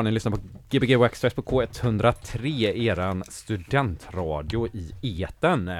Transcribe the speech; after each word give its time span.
Ja, 0.00 0.04
ni 0.04 0.10
lyssnar 0.10 0.32
på 0.32 0.38
Gbg 0.70 0.96
Waxtrax 0.96 1.34
på 1.34 1.42
K103, 1.42 2.46
eran 2.76 3.24
studentradio 3.28 4.68
i 5.02 5.22
eten. 5.22 5.70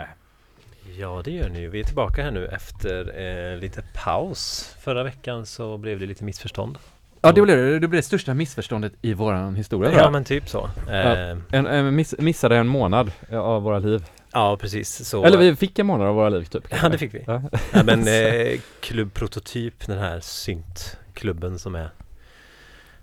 Ja, 0.98 1.22
det 1.24 1.30
gör 1.30 1.48
ni 1.48 1.60
ju. 1.60 1.68
Vi 1.70 1.80
är 1.80 1.84
tillbaka 1.84 2.22
här 2.22 2.30
nu 2.30 2.46
efter 2.46 3.12
eh, 3.52 3.58
lite 3.58 3.82
paus. 3.94 4.74
Förra 4.80 5.02
veckan 5.02 5.46
så 5.46 5.78
blev 5.78 6.00
det 6.00 6.06
lite 6.06 6.24
missförstånd. 6.24 6.78
Ja, 7.20 7.32
det 7.32 7.42
blev 7.42 7.56
det. 7.56 7.72
Det 7.78 7.88
blev 7.88 7.90
det 7.98 8.02
största 8.02 8.34
missförståndet 8.34 8.92
i 9.02 9.14
våran 9.14 9.54
historia. 9.54 9.92
Ja, 9.92 10.10
men 10.10 10.24
typ 10.24 10.48
så. 10.48 10.70
Eh, 10.90 11.36
En, 11.50 11.66
en 11.66 11.94
miss, 11.94 12.14
missade 12.18 12.56
en 12.56 12.66
månad 12.68 13.12
av 13.32 13.62
våra 13.62 13.78
liv. 13.78 14.04
ja, 14.32 14.56
precis. 14.60 15.08
Så, 15.08 15.24
Eller 15.24 15.38
vi 15.38 15.56
fick 15.56 15.78
en 15.78 15.86
månad 15.86 16.06
av 16.06 16.14
våra 16.14 16.28
liv 16.28 16.44
typ. 16.44 16.64
Ja, 16.82 16.88
det 16.88 16.98
fick 16.98 17.14
vi. 17.14 17.24
Ja. 17.26 17.42
Ja, 17.72 17.82
men 17.82 18.08
eh, 18.08 18.60
Klubb 18.80 19.14
Prototyp, 19.14 19.86
den 19.86 19.98
här 19.98 20.20
syntklubben 20.20 21.58
som 21.58 21.74
är 21.74 21.90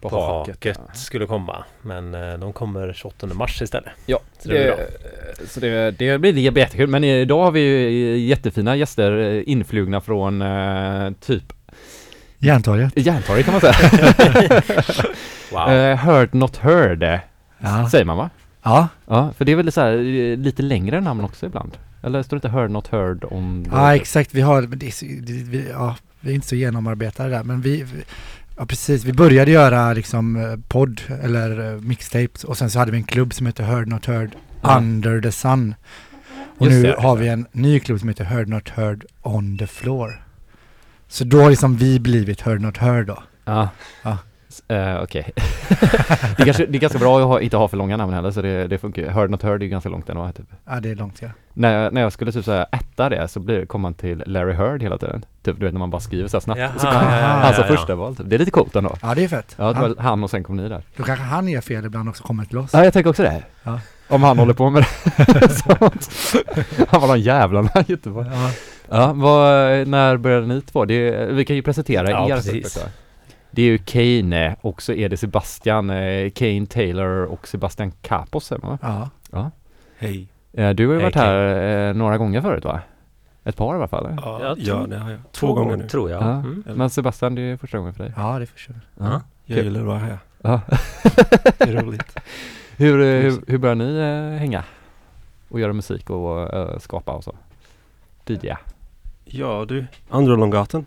på, 0.02 0.10
haket, 0.10 0.80
ja. 0.88 0.94
skulle 0.94 1.26
komma. 1.26 1.64
Men 1.82 2.14
eh, 2.14 2.34
de 2.38 2.54
kommer 2.54 2.94
28 2.94 3.28
mars 3.28 3.62
istället. 3.62 3.90
Ja, 4.06 4.20
Så 4.40 4.50
det 4.50 4.58
det, 4.58 5.50
så 5.50 5.60
det, 5.60 5.92
det 5.92 6.18
blir 6.20 6.38
jättekul. 6.58 6.90
Men 6.90 7.04
idag 7.04 7.44
har 7.44 7.52
vi 7.52 7.60
ju 7.60 8.18
jättefina 8.18 8.76
gäster 8.76 9.18
eh, 9.18 9.44
influgna 9.46 10.02
från 10.02 10.42
eh, 10.42 11.12
typ 11.22 11.54
Järntorget. 12.40 12.94
Järntorget 12.96 13.46
kan 13.46 13.54
man 13.54 13.62
säga. 13.62 13.74
Wow. 15.52 15.70
Eh, 15.70 15.98
heard 15.98 16.34
not 16.34 16.58
heard, 16.58 17.04
eh, 17.04 17.20
Ja. 17.60 17.90
säger 17.90 18.06
man 18.06 18.18
va? 18.18 18.30
Ja. 18.64 18.88
Ja, 19.08 19.34
för 19.38 19.46
det 19.46 19.52
är 19.52 19.56
väl 19.56 19.72
så 19.72 19.82
här, 19.82 19.92
eh, 19.98 20.38
lite 20.38 20.62
längre 20.62 21.02
namn 21.02 21.24
också 21.24 21.46
ibland? 21.46 21.78
Eller 22.04 22.24
står 22.24 22.38
det 22.38 22.38
inte 22.38 22.58
heard 22.58 22.72
not 22.72 22.88
heard 22.88 23.24
om 23.24 23.66
ja, 23.72 23.96
exakt. 23.96 24.34
Vi 24.34 24.42
har, 24.42 24.62
det 24.62 25.02
vi, 25.32 25.68
ja, 25.70 25.96
vi 26.20 26.32
är 26.32 26.36
inte 26.36 26.48
så 26.48 26.56
genomarbetade 26.56 27.30
där, 27.30 27.44
men 27.44 27.62
vi, 27.62 27.84
vi 27.84 28.04
ja 28.58 28.66
precis, 28.66 29.04
vi 29.04 29.14
började 29.14 29.52
göra 29.52 29.94
liksom 29.94 30.36
eh, 30.36 30.56
podd 30.68 31.02
eller 31.24 31.74
eh, 31.74 31.82
mixtapes 31.82 32.44
och 32.44 32.58
sen 32.58 32.70
så 32.70 32.80
hade 32.80 32.92
vi 32.92 32.98
en 32.98 33.04
klubb 33.04 33.34
som 33.34 33.46
heter 33.46 33.64
Heard 33.64 33.88
Not 33.88 34.06
Heard 34.06 34.36
Ja. 34.62 34.78
Under 34.78 35.22
the 35.22 35.32
Sun. 35.32 35.76
Och 36.58 36.66
Just 36.66 36.76
nu 36.76 36.82
det, 36.84 36.96
har 37.02 37.16
det. 37.18 37.22
vi 37.24 37.30
en 37.30 37.48
ny 37.52 37.80
klubb 37.80 38.00
som 38.00 38.10
heter 38.10 38.24
Heard 38.24 38.48
Not 38.50 38.70
Heard 38.70 39.06
On 39.22 39.58
the 39.58 39.68
Floor. 39.68 40.24
Så 41.08 41.24
då 41.24 41.42
har 41.42 41.50
liksom 41.50 41.78
vi 41.78 42.00
blivit 42.00 42.42
Heard 42.42 42.62
Not 42.62 42.78
Heard 42.78 43.08
då. 43.08 43.24
Ja. 43.46 43.70
Ja. 44.04 44.18
Eh, 44.68 45.04
Okej. 45.04 45.32
det, 45.38 46.42
är 46.42 46.46
kanske, 46.46 46.66
det 46.66 46.78
är 46.78 46.80
ganska 46.80 47.00
bra 47.00 47.20
att 47.20 47.26
ha, 47.26 47.42
inte 47.42 47.58
ha 47.58 47.68
för 47.68 47.78
långa 47.78 47.98
namn 47.98 48.14
heller 48.14 48.32
så 48.32 48.42
det, 48.42 48.68
det 48.68 48.78
funkar 48.78 49.02
ju. 49.02 49.10
Heard 49.10 49.30
not 49.30 49.44
heard 49.44 49.62
är 49.62 49.66
ju 49.66 49.70
ganska 49.70 49.90
långt 49.90 50.10
ändå 50.10 50.32
typ. 50.32 50.46
Ja, 50.66 50.80
det 50.80 50.90
är 50.90 50.96
långt 50.96 51.22
ja. 51.22 51.30
När 51.54 51.84
jag, 51.84 51.94
när 51.94 52.02
jag 52.02 52.14
skulle 52.14 52.32
typ 52.32 52.46
såhär 52.46 52.66
ätta 52.72 53.10
det 53.10 53.28
så 53.28 53.40
blir, 53.40 53.66
kom 53.66 53.82
man 53.82 53.94
till 53.94 54.24
Larry 54.26 54.54
Heard 54.54 54.84
hela 54.84 54.98
tiden. 54.98 55.26
Typ 55.44 55.60
du 55.60 55.66
vet 55.66 55.74
när 55.74 55.80
man 55.80 55.90
bara 55.90 56.02
skriver 56.02 56.28
så 56.28 56.38
här 56.38 56.42
snabbt. 56.42 56.60
Jaha, 56.60 56.72
så 56.78 56.86
kom 56.86 56.96
ja, 56.96 57.20
ja, 57.20 57.52
ja, 57.52 57.54
ja. 57.58 57.64
första 57.64 57.96
val 57.96 58.16
typ. 58.16 58.30
Det 58.30 58.36
är 58.36 58.40
lite 58.40 58.52
coolt 58.52 58.76
ändå. 58.76 58.96
Ja, 59.02 59.16
det 59.16 59.24
är 59.24 59.28
fett. 59.28 59.56
Ja, 59.58 59.68
det 59.68 59.80
han, 59.80 59.90
var 59.90 60.04
han 60.04 60.24
och 60.24 60.30
sen 60.30 60.44
kom 60.44 60.56
ni 60.58 60.70
där. 60.70 60.82
då 60.98 61.04
kanske 61.04 61.26
han 61.26 61.48
gör 61.48 61.62
fel 61.62 61.86
ibland 61.86 62.10
också 62.10 62.24
kommer 62.24 62.46
till 62.46 62.58
oss. 62.58 62.70
Ja, 62.74 62.84
jag 62.84 62.94
tänker 62.94 63.10
också 63.10 63.24
det. 63.24 63.44
Ja. 63.64 63.80
Om 64.08 64.24
han 64.24 64.40
håller 64.40 64.54
på 64.54 64.70
med 64.70 64.82
det. 64.82 64.88
Han 66.90 67.02
var 67.02 67.08
de 67.08 67.20
jävlarna 67.20 67.70
i 67.76 67.92
Göteborg. 67.92 68.28
Ja. 68.32 68.52
Ja, 68.90 69.14
vad, 69.14 69.88
när 69.88 70.18
började 70.18 70.48
ni 70.48 70.62
två? 70.62 70.86
Det 70.86 71.26
vi 71.32 71.46
kan 71.46 71.56
ju 71.56 71.62
presentera 71.62 72.10
Ja, 72.10 72.30
er 72.30 72.36
precis. 72.36 72.66
också. 72.66 72.90
Det 73.58 73.64
är 73.64 73.66
ju 73.66 73.78
Kane 73.78 74.56
och 74.62 74.82
så 74.82 74.94
är 74.94 75.10
det 75.10 75.18
Sebastian, 75.18 75.90
eh, 75.90 76.30
Kane 76.30 76.66
Taylor 76.66 77.26
och 77.26 77.48
Sebastian 77.48 77.92
Capos 78.02 78.52
va? 78.52 78.78
ja. 79.32 79.52
Hej. 79.98 80.28
Eh, 80.54 80.70
Du 80.70 80.88
har 80.88 80.94
ju 80.96 81.02
varit 81.02 81.16
här 81.16 81.88
eh, 81.90 81.94
några 81.94 82.18
gånger 82.18 82.42
förut 82.42 82.64
va? 82.66 82.82
Ett 83.44 83.56
par 83.58 83.74
i 83.74 83.78
alla 83.78 83.88
fall? 83.88 84.18
Ja, 84.22 84.56
ja 84.58 84.86
det 84.90 84.98
har 84.98 85.12
jag. 85.12 85.20
Två 85.32 85.54
gånger 85.54 85.78
nu. 85.78 85.88
Tror 85.88 86.10
jag. 86.10 86.22
Ja. 86.24 86.32
Mm. 86.32 86.64
Men 86.76 86.90
Sebastian, 86.90 87.36
det 87.36 87.42
är 87.42 87.58
första 87.58 87.78
gången 87.78 87.94
för 87.94 88.04
dig? 88.04 88.14
Ja, 88.18 88.40
det 88.40 88.46
förstår 88.46 88.76
jag. 88.98 89.08
Ja. 89.08 89.22
Jag 89.46 89.64
gillar 89.64 89.80
att 89.80 89.86
vara 89.86 89.98
här. 90.00 90.18
Ja. 90.42 90.62
Det 91.58 91.62
är 91.70 91.82
roligt. 91.84 92.16
hur, 92.78 93.02
eh, 93.02 93.22
hur, 93.22 93.42
hur 93.48 93.58
börjar 93.58 93.76
ni 93.76 93.98
eh, 93.98 94.40
hänga? 94.40 94.64
Och 95.50 95.60
göra 95.60 95.74
musik 95.74 96.10
och 96.10 96.54
eh, 96.56 96.80
skapa 96.80 97.12
och 97.12 97.24
så? 97.24 97.36
DJ? 98.26 98.52
Ja 99.26 99.66
du, 99.68 99.86
Andra 100.10 100.36
Långgatan 100.36 100.86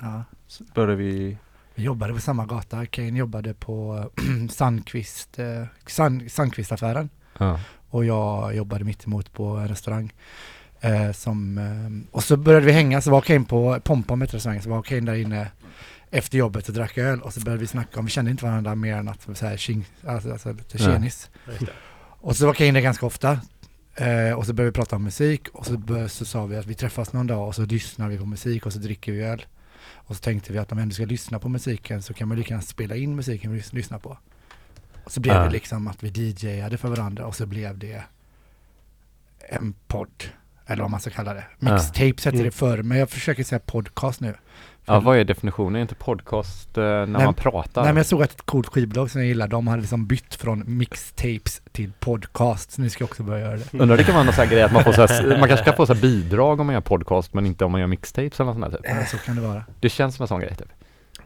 Ja. 0.00 0.22
så 0.46 0.64
började 0.74 0.94
vi. 0.94 1.36
Vi 1.78 1.84
jobbade 1.84 2.14
på 2.14 2.20
samma 2.20 2.46
gata. 2.46 2.86
Kane 2.86 3.18
jobbade 3.18 3.54
på 3.54 4.04
Sandqvist, 4.50 5.38
eh, 5.38 5.64
Sand, 5.86 6.30
Sandqvistaffären 6.32 7.08
Ja. 7.38 7.60
och 7.90 8.04
jag 8.04 8.56
jobbade 8.56 8.84
mitt 8.84 9.06
emot 9.06 9.32
på 9.32 9.44
en 9.44 9.68
restaurang. 9.68 10.12
Eh, 10.80 11.12
som, 11.12 11.58
eh, 11.58 12.14
och 12.14 12.24
så 12.24 12.36
började 12.36 12.66
vi 12.66 12.72
hänga, 12.72 13.00
så 13.00 13.10
var 13.10 13.20
Kane 13.20 13.44
på 13.44 13.80
Pompom 13.84 14.22
ett 14.22 14.34
restaurang, 14.34 14.62
så 14.62 14.70
var 14.70 14.82
Kane 14.82 15.00
där 15.00 15.14
inne 15.14 15.50
efter 16.10 16.38
jobbet 16.38 16.68
och 16.68 16.74
drack 16.74 16.98
öl 16.98 17.20
och 17.22 17.34
så 17.34 17.40
började 17.40 17.60
vi 17.60 17.66
snacka 17.66 17.98
om, 18.00 18.04
vi 18.06 18.10
kände 18.10 18.30
inte 18.30 18.44
varandra 18.44 18.74
mer 18.74 18.96
än 18.96 19.08
att 19.08 19.28
så 19.34 19.46
här, 19.46 19.56
tjing, 19.56 19.84
alltså, 20.06 20.32
alltså 20.32 20.52
lite 20.52 20.78
tjenis. 20.78 21.30
Det. 21.60 21.68
Och 22.20 22.36
så 22.36 22.46
var 22.46 22.54
Kane 22.54 22.72
där 22.72 22.80
ganska 22.80 23.06
ofta. 23.06 23.40
Eh, 23.94 24.32
och 24.32 24.46
så 24.46 24.52
började 24.52 24.70
vi 24.70 24.74
prata 24.74 24.96
om 24.96 25.04
musik 25.04 25.48
och 25.48 25.66
så, 25.66 26.08
så 26.08 26.24
sa 26.24 26.46
vi 26.46 26.56
att 26.56 26.66
vi 26.66 26.74
träffas 26.74 27.12
någon 27.12 27.26
dag 27.26 27.48
och 27.48 27.54
så 27.54 27.62
lyssnar 27.62 28.08
vi 28.08 28.18
på 28.18 28.26
musik 28.26 28.66
och 28.66 28.72
så 28.72 28.78
dricker 28.78 29.12
vi 29.12 29.22
öl. 29.22 29.46
Och 30.08 30.16
så 30.16 30.20
tänkte 30.22 30.52
vi 30.52 30.58
att 30.58 30.72
om 30.72 30.78
vi 30.78 30.82
ändå 30.82 30.94
ska 30.94 31.04
lyssna 31.04 31.38
på 31.38 31.48
musiken 31.48 32.02
så 32.02 32.14
kan 32.14 32.28
man 32.28 32.36
lika 32.38 32.48
gärna 32.54 32.62
spela 32.62 32.96
in 32.96 33.16
musiken 33.16 33.52
vi 33.52 33.58
lys- 33.58 33.74
lyssnar 33.74 33.98
på. 33.98 34.18
Och 35.04 35.12
så 35.12 35.20
blev 35.20 35.34
Ja. 35.34 35.44
det 35.44 35.50
liksom 35.50 35.86
att 35.88 36.02
vi 36.02 36.08
DJade 36.08 36.78
för 36.78 36.88
varandra 36.88 37.26
och 37.26 37.34
så 37.36 37.46
blev 37.46 37.78
det 37.78 38.02
en 39.38 39.74
podd. 39.86 40.24
Eller 40.70 40.82
vad 40.82 40.90
man 40.90 41.00
ska 41.00 41.10
kalla 41.10 41.34
det. 41.34 41.44
Ja. 41.58 41.72
Mixtapes 41.72 42.24
hette 42.24 42.28
Mm. 42.36 42.44
det 42.44 42.50
förr, 42.50 42.82
men 42.82 42.98
jag 42.98 43.10
försöker 43.10 43.44
säga 43.44 43.58
podcast 43.58 44.20
nu. 44.20 44.34
ja, 44.84 45.00
vad 45.00 45.16
är 45.18 45.24
definitionen? 45.24 45.76
Är 45.76 45.80
inte 45.80 45.94
podcast 45.94 46.78
eh, 46.78 46.82
när 46.84 47.06
Nej, 47.06 47.24
man 47.24 47.34
pratar? 47.34 47.82
Nej 47.82 47.92
men 47.92 47.96
jag 47.96 48.06
såg 48.06 48.22
att 48.22 48.30
ett 48.32 48.42
coolt 48.46 48.66
skivbolag 48.66 49.10
som 49.10 49.20
jag 49.20 49.28
gillar, 49.28 49.48
de 49.48 49.66
hade 49.66 49.80
liksom 49.80 50.06
bytt 50.06 50.34
från 50.34 50.64
mixtapes 50.66 51.62
till 51.72 51.92
podcast. 52.00 52.70
Så 52.72 52.80
nu 52.82 52.90
ska 52.90 53.02
jag 53.02 53.08
också 53.10 53.22
börja 53.22 53.40
göra 53.40 53.56
det. 53.56 53.78
Undrar 53.78 53.96
det 53.96 54.04
kan 54.04 54.14
vara 54.14 54.24
någon 54.24 54.34
sån 54.34 54.44
här 54.44 54.50
grej 54.52 54.62
att 54.62 54.72
man 54.72 54.84
får 54.84 54.92
så 54.92 55.06
här, 55.06 55.38
man 55.38 55.48
kanske 55.48 55.64
kan 55.64 55.76
få 55.76 55.86
så 55.86 55.94
här 55.94 56.00
bidrag 56.00 56.60
om 56.60 56.66
man 56.66 56.72
gör 56.74 56.80
podcast 56.80 57.34
men 57.34 57.46
inte 57.46 57.64
om 57.64 57.72
man 57.72 57.80
gör 57.80 57.88
mixtapes 57.88 58.40
eller 58.40 58.52
något 58.52 58.60
sånt 58.62 58.72
där 58.82 58.90
typ. 58.90 58.98
Eh, 59.00 59.06
Så 59.06 59.18
kan 59.18 59.36
det 59.36 59.42
vara. 59.42 59.64
Det 59.80 59.88
känns 59.88 60.14
som 60.16 60.22
en 60.24 60.28
sån 60.28 60.40
grej 60.40 60.54
typ. 60.54 60.68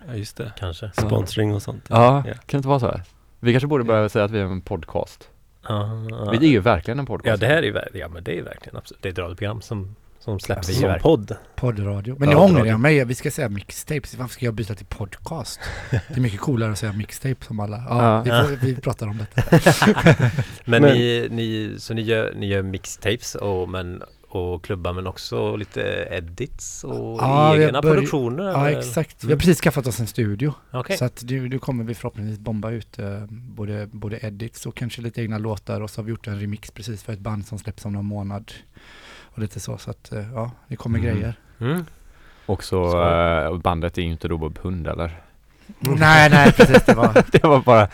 Ja 0.09 0.15
just 0.15 0.37
det. 0.37 0.53
Kanske. 0.59 0.91
Sponsring 0.95 1.55
och 1.55 1.63
sånt. 1.63 1.85
Ja, 1.89 2.17
Ja. 2.17 2.23
kan 2.33 2.35
det 2.47 2.57
inte 2.57 2.69
vara 2.69 2.81
så 2.81 2.87
här? 2.87 3.03
Vi 3.41 3.53
kanske 3.53 3.67
borde 3.67 3.85
börja 3.85 4.09
säga 4.09 4.25
att 4.25 4.31
vi 4.31 4.39
är 4.41 4.45
en 4.45 4.61
podcast. 4.61 5.29
Ja, 5.69 6.07
ja. 6.11 6.31
Vi 6.31 6.47
är 6.47 6.51
ju 6.51 6.61
verkligen 6.61 6.99
en 6.99 7.07
podcast. 7.07 7.27
Ja, 7.29 7.37
det 7.37 7.47
här 7.55 7.63
är 7.63 7.63
ju 7.63 7.99
ja, 8.01 8.09
men 8.09 8.25
det 8.25 8.39
är 8.39 8.43
verkligen 8.43 8.77
absolut. 8.77 9.03
Det 9.03 9.09
är 9.09 9.13
ett 9.13 9.19
radioprogram 9.19 9.61
som, 9.63 9.97
som 10.19 10.41
släpps 10.41 10.69
Ja, 10.69 10.75
som 10.75 10.83
verkligen. 10.83 11.03
podd. 11.03 11.37
Poddradio. 11.57 12.17
Men 12.19 12.29
nu 12.29 12.35
ångrar 12.35 12.65
jag 12.65 12.81
mig. 12.81 13.05
Vi 13.05 13.15
ska 13.15 13.31
säga 13.31 13.49
mixtapes. 13.49 14.15
Varför 14.15 14.33
ska 14.35 14.45
jag 14.45 14.55
byta 14.55 14.75
till 14.75 14.87
podcast? 14.87 15.61
Det 15.91 16.17
är 16.17 16.21
mycket 16.21 16.41
coolare 16.41 16.73
att 16.73 16.79
säga 16.79 16.93
mixtape 16.93 17.45
som 17.45 17.61
alla. 17.61 17.85
Ja, 17.89 18.23
Ja. 18.27 18.43
Vi, 18.43 18.57
får, 18.57 18.67
vi 18.67 18.77
pratar 18.77 19.07
om 19.07 19.19
detta. 19.19 19.43
Men, 20.65 20.83
Men- 20.83 20.95
Ni, 20.95 21.29
ni, 21.31 21.75
så 21.79 21.95
ni 21.95 22.03
gör, 22.03 22.33
ni 22.37 22.47
gör 22.47 22.63
mixtapes 22.63 23.35
och, 23.35 23.69
men, 23.69 24.03
och 24.37 24.65
klubbar 24.65 24.93
men 24.93 25.07
också 25.07 25.57
lite 25.57 26.09
edits 26.11 26.85
och 26.85 27.19
Ja, 27.21 27.57
egna 27.57 27.81
börj- 27.81 27.83
produktioner? 27.95 28.45
Ja, 28.45 28.69
eller? 28.69 28.79
exakt. 28.79 29.25
Vi 29.25 29.27
har 29.27 29.33
Mm. 29.33 29.39
precis 29.39 29.61
skaffat 29.61 29.87
oss 29.87 30.01
en 30.01 30.07
studio. 30.07 30.55
Okej. 30.71 30.97
Så 30.97 31.05
att 31.05 31.23
nu, 31.29 31.49
nu 31.49 31.59
kommer 31.59 31.85
vi 31.85 31.95
förhoppningsvis 31.95 32.39
bomba 32.39 32.71
ut 32.71 32.99
eh, 32.99 33.25
både, 33.31 33.87
både 33.93 34.19
edits 34.27 34.67
och 34.67 34.77
kanske 34.77 35.03
lite 35.03 35.23
egna 35.23 35.39
låtar. 35.39 35.81
Och 35.81 35.91
så 35.91 36.01
har 36.01 36.05
vi 36.05 36.11
gjort 36.11 36.27
en 36.27 36.41
remix 36.41 36.71
precis 36.71 37.03
för 37.03 37.13
ett 37.13 37.19
band 37.19 37.47
som 37.47 37.59
släpps 37.59 37.85
om 37.85 37.93
någon 37.93 38.05
månad. 38.07 38.53
Och 39.23 39.39
lite 39.39 39.61
så. 39.61 39.79
Så 39.79 39.91
att 39.91 40.13
eh, 40.13 40.33
ja, 40.35 40.51
det 40.69 40.77
kommer 40.77 40.99
Mm. 40.99 41.15
grejer. 41.15 41.35
Mm. 41.61 41.85
Och 42.47 42.65
så 42.65 43.03
eh, 43.13 43.57
bandet 43.59 43.99
är 43.99 44.03
ju 44.03 44.11
inte 44.11 44.29
Robot 44.29 44.59
Hund 44.59 44.87
eller? 44.87 45.21
Nej, 45.79 46.31
nej, 46.31 46.53
precis. 46.53 46.83
Det 46.85 46.95
var... 46.95 47.25
det 47.33 47.45
var 47.45 47.61
bara 47.61 47.89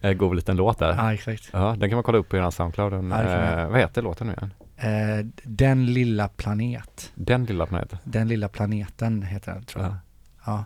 en 0.00 0.18
god 0.18 0.36
liten 0.36 0.56
låt 0.56 0.78
där. 0.78 0.94
Ja, 0.98 1.14
exakt. 1.14 1.48
Ja, 1.52 1.76
den 1.78 1.88
kan 1.90 1.96
man 1.96 2.02
kolla 2.02 2.18
upp 2.18 2.28
på 2.28 2.36
eran 2.36 2.52
Soundcloud. 2.52 2.92
Den, 2.92 3.10
Ja, 3.10 3.22
eh, 3.22 3.68
vad 3.68 3.80
heter 3.80 4.02
låten 4.02 4.26
nu 4.26 4.32
igen? 4.32 4.50
Eh, 4.80 5.26
den 5.42 5.86
lilla 5.86 6.28
planet. 6.28 7.12
Den 7.14 7.44
lilla 7.44 7.66
planeten. 7.66 7.98
Den 8.04 8.28
lilla 8.28 8.48
planeten 8.48 9.22
heter 9.22 9.52
den 9.54 9.64
tror 9.64 9.84
jag. 9.84 9.92
Ja. 9.92 9.98
Ja, 10.46 10.64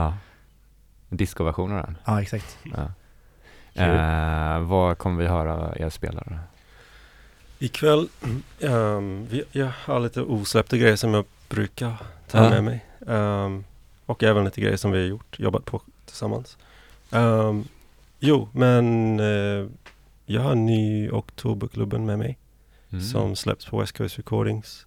ja. 0.00 0.14
Discoversion 1.08 1.72
av 1.72 1.82
den. 1.82 1.98
ja 2.04 2.22
exakt. 2.22 2.58
Ja. 2.62 2.90
Eh, 3.76 4.60
vad 4.60 4.98
kommer 4.98 5.22
vi 5.22 5.28
höra 5.28 5.74
er 5.76 5.88
spela? 5.90 6.22
Ikväll, 7.58 8.08
ehm, 8.60 9.26
vi, 9.30 9.42
jag 9.52 9.70
har 9.84 10.00
lite 10.00 10.20
osläppta 10.22 10.76
grejer 10.76 10.96
som 10.96 11.14
jag 11.14 11.24
brukar 11.48 11.96
ta 12.30 12.44
Ja. 12.44 12.50
med 12.50 12.64
mig. 12.64 12.84
Ehm, 13.08 13.64
och 14.06 14.22
även 14.22 14.44
lite 14.44 14.60
grejer 14.60 14.76
som 14.76 14.90
vi 14.90 14.98
har 14.98 15.06
gjort, 15.06 15.38
jobbat 15.38 15.64
på 15.64 15.82
tillsammans. 16.06 16.58
Ehm, 17.12 17.64
jo, 18.18 18.48
men 18.52 19.20
eh, 19.20 19.66
jag 20.26 20.40
har 20.42 20.54
ny 20.54 21.10
Oktoberklubben 21.10 22.06
med 22.06 22.18
mig. 22.18 22.38
Mm. 22.94 23.04
som 23.04 23.36
släpps 23.36 23.66
på 23.66 23.80
West 23.80 23.96
Coast 23.96 24.18
Recordings 24.18 24.86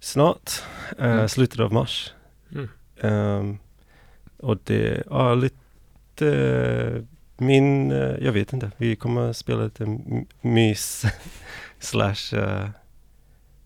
snart, 0.00 0.50
eh, 0.98 1.10
Mm. 1.12 1.28
slutet 1.28 1.60
av 1.60 1.72
mars. 1.72 2.12
Mm. 2.52 2.68
Ehm, 3.00 3.58
och 4.36 4.58
det 4.64 5.02
är 5.10 5.36
lite 5.36 7.04
min, 7.36 7.92
eh, 7.92 7.98
jag 7.98 8.32
vet 8.32 8.52
inte, 8.52 8.70
vi 8.76 8.96
kommer 8.96 9.32
spela 9.32 9.64
lite 9.64 9.98
mys 10.40 11.04
slash, 11.78 12.32
eh, 12.38 12.68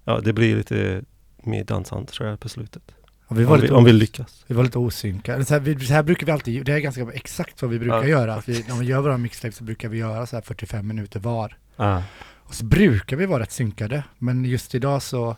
ja 0.04 0.20
det 0.20 0.32
blir 0.32 0.56
lite 0.56 1.02
mer 1.42 1.64
dansant 1.64 2.08
tror 2.12 2.28
jag 2.28 2.40
på 2.40 2.48
slutet. 2.48 2.82
Och 3.26 3.38
vi 3.40 3.44
Om 3.46 3.60
vi, 3.60 3.70
om 3.70 3.84
vi 3.84 3.92
lyckas. 3.92 4.44
vi 4.46 4.54
var 4.54 4.64
lite 4.64 4.78
osynkade. 4.78 5.44
Så 5.44 5.54
här, 5.54 5.60
vi, 5.60 5.74
var 5.74 5.74
lite 5.74 5.74
Om 5.74 5.74
vi, 5.74 5.74
om 5.74 5.74
vi 5.74 5.74
lyckas. 5.74 5.74
vi 5.74 5.74
var 5.74 5.74
lite 5.74 5.74
osynkade. 5.74 5.74
Så 5.74 5.74
här, 5.74 5.80
vi, 5.80 5.86
så 5.86 5.92
här 5.94 6.02
brukar 6.02 6.26
vi 6.26 6.32
alltid, 6.32 6.64
det 6.66 6.72
är 6.72 6.78
ganska 6.78 7.06
exakt 7.12 7.62
vad 7.62 7.70
vi 7.70 7.78
brukar 7.78 7.96
Ja. 8.02 8.06
göra. 8.08 8.34
Att 8.34 8.48
vi, 8.48 8.64
när 8.68 8.74
vi 8.74 8.86
gör 8.86 9.00
våra 9.00 9.18
mixtape 9.18 9.52
så 9.54 9.64
brukar 9.64 9.88
vi 9.88 9.98
göra 9.98 10.26
så 10.26 10.36
här 10.36 10.40
45 10.42 10.86
minuter 10.86 11.20
var. 11.20 11.56
Ja. 11.76 12.02
Och 12.44 12.54
så 12.54 12.64
brukar 12.64 13.16
vi 13.16 13.26
vara 13.26 13.42
rätt 13.42 13.52
synkade. 13.52 14.04
Men 14.18 14.44
just 14.44 14.74
idag 14.74 15.02
så, 15.02 15.36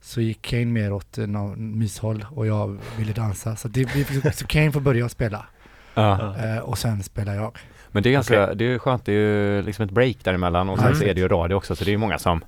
så 0.00 0.20
gick 0.20 0.42
Kane 0.42 0.64
mer 0.64 0.92
åt 0.92 1.16
någon 1.16 1.78
myshåll 1.78 2.26
och 2.30 2.46
jag 2.46 2.78
ville 2.98 3.12
dansa. 3.12 3.56
Så, 3.56 3.68
det, 3.68 3.88
så 4.34 4.46
Kane 4.46 4.72
får 4.72 4.80
börja 4.80 5.08
spela. 5.08 5.46
Eh, 5.94 6.58
och 6.58 6.78
sen 6.78 7.02
spelar 7.02 7.34
jag. 7.34 7.58
Men 7.92 8.02
det 8.02 8.08
är 8.08 8.12
ganska, 8.12 8.54
det 8.54 8.64
är 8.64 8.68
ju 8.68 8.78
skönt, 8.78 9.04
det 9.04 9.12
är 9.12 9.16
ju 9.16 9.62
liksom 9.62 9.84
ett 9.84 9.90
break 9.90 10.16
däremellan 10.24 10.68
och 10.68 10.78
sen 10.78 10.86
Mm. 10.86 10.98
så 10.98 11.04
är 11.04 11.14
det 11.14 11.20
ju 11.20 11.28
radio 11.28 11.54
också 11.54 11.76
så 11.76 11.84
det 11.84 11.90
är 11.90 11.92
ju 11.92 11.98
många 11.98 12.18
som 12.18 12.44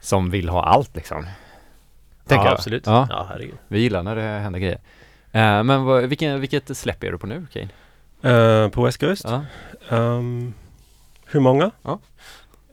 som 0.00 0.30
vill 0.30 0.48
ha 0.48 0.64
allt 0.64 0.96
liksom. 0.96 1.26
Tänker 2.26 2.44
ja, 2.44 2.50
jag. 2.50 2.52
absolut. 2.54 2.86
Ja. 2.86 3.06
Ja, 3.10 3.26
herregud. 3.30 3.54
Vi 3.68 3.80
gillar 3.80 4.02
när 4.02 4.16
det 4.16 4.22
händer 4.22 4.60
grejer. 4.60 4.78
Eh, 5.32 5.62
men 5.62 5.84
vad, 5.84 6.02
vilken, 6.04 6.40
vilket 6.40 6.76
släpp 6.76 7.04
är 7.04 7.12
du 7.12 7.18
på 7.18 7.26
nu 7.26 7.46
Kane? 7.52 7.68
Eh, 8.64 8.68
på 8.68 8.84
West 8.84 9.00
Coast? 9.00 9.24
Ja. 9.28 9.44
Ehm, 9.96 10.54
hur 11.26 11.40
många? 11.40 11.70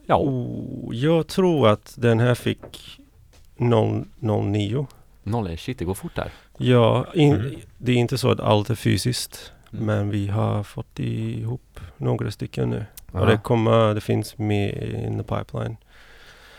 Ja. 0.10 0.16
Oh, 0.18 0.96
jag 0.96 1.28
tror 1.28 1.68
att 1.68 1.94
den 1.98 2.20
här 2.20 2.36
fick 2.36 3.00
009. 3.58 4.88
Noll, 5.24 5.58
shit 5.58 5.80
det 5.80 5.86
går 5.86 5.94
fort 5.94 6.16
där. 6.16 6.32
Ja, 6.58 7.06
in, 7.14 7.34
Mm. 7.34 7.56
det 7.78 7.92
är 7.92 7.96
inte 7.96 8.18
så 8.18 8.32
att 8.32 8.40
allt 8.40 8.70
är 8.70 8.76
fysiskt. 8.76 9.52
Mm. 9.74 9.86
Men 9.86 10.10
vi 10.10 10.28
har 10.28 10.64
fått 10.64 11.00
ihop 11.00 11.80
några 11.98 12.32
stycken 12.32 12.70
nu. 12.70 12.86
Ja. 13.12 13.20
Och 13.20 13.28
det 13.28 13.38
kommer, 13.38 13.94
det 13.94 14.02
finns 14.02 14.38
med 14.38 14.94
in 15.08 15.18
the 15.18 15.24
pipeline. 15.36 15.78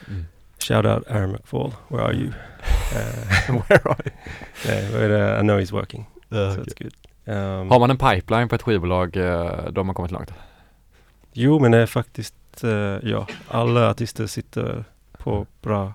Mm. 0.08 0.24
Shout 0.58 0.86
out 0.86 1.06
Aaron 1.10 1.32
McFall, 1.32 1.72
where 1.88 2.04
are 2.04 2.14
you? 2.14 2.32
Eh, 2.94 3.54
Where 3.68 3.80
are 3.90 4.02
you? 4.04 4.14
nej, 4.66 4.92
vad 4.92 5.02
är 5.02 5.08
det? 5.08 5.38
I 5.38 5.40
know 5.42 5.60
he's 5.60 5.72
working. 5.72 6.06
So 6.30 6.50
okej. 6.50 6.64
it's 6.64 6.82
good. 6.82 6.92
Um, 7.36 7.70
Har 7.70 7.78
man 7.80 7.90
en 7.90 7.98
pipeline 7.98 8.48
på 8.48 8.54
ett 8.54 8.62
skivbolag, 8.62 9.16
eh, 9.16 9.70
då 9.70 9.78
har 9.80 9.84
man 9.84 9.94
kommit 9.94 10.10
långt. 10.12 10.30
Jo, 11.32 11.58
men 11.58 11.70
det 11.70 11.78
är 11.78 11.86
faktiskt, 11.86 12.34
eh, 12.64 12.70
ja, 13.10 13.26
alla 13.48 13.90
artister 13.90 14.26
sitter 14.26 14.84
på 15.18 15.46
bra, 15.62 15.92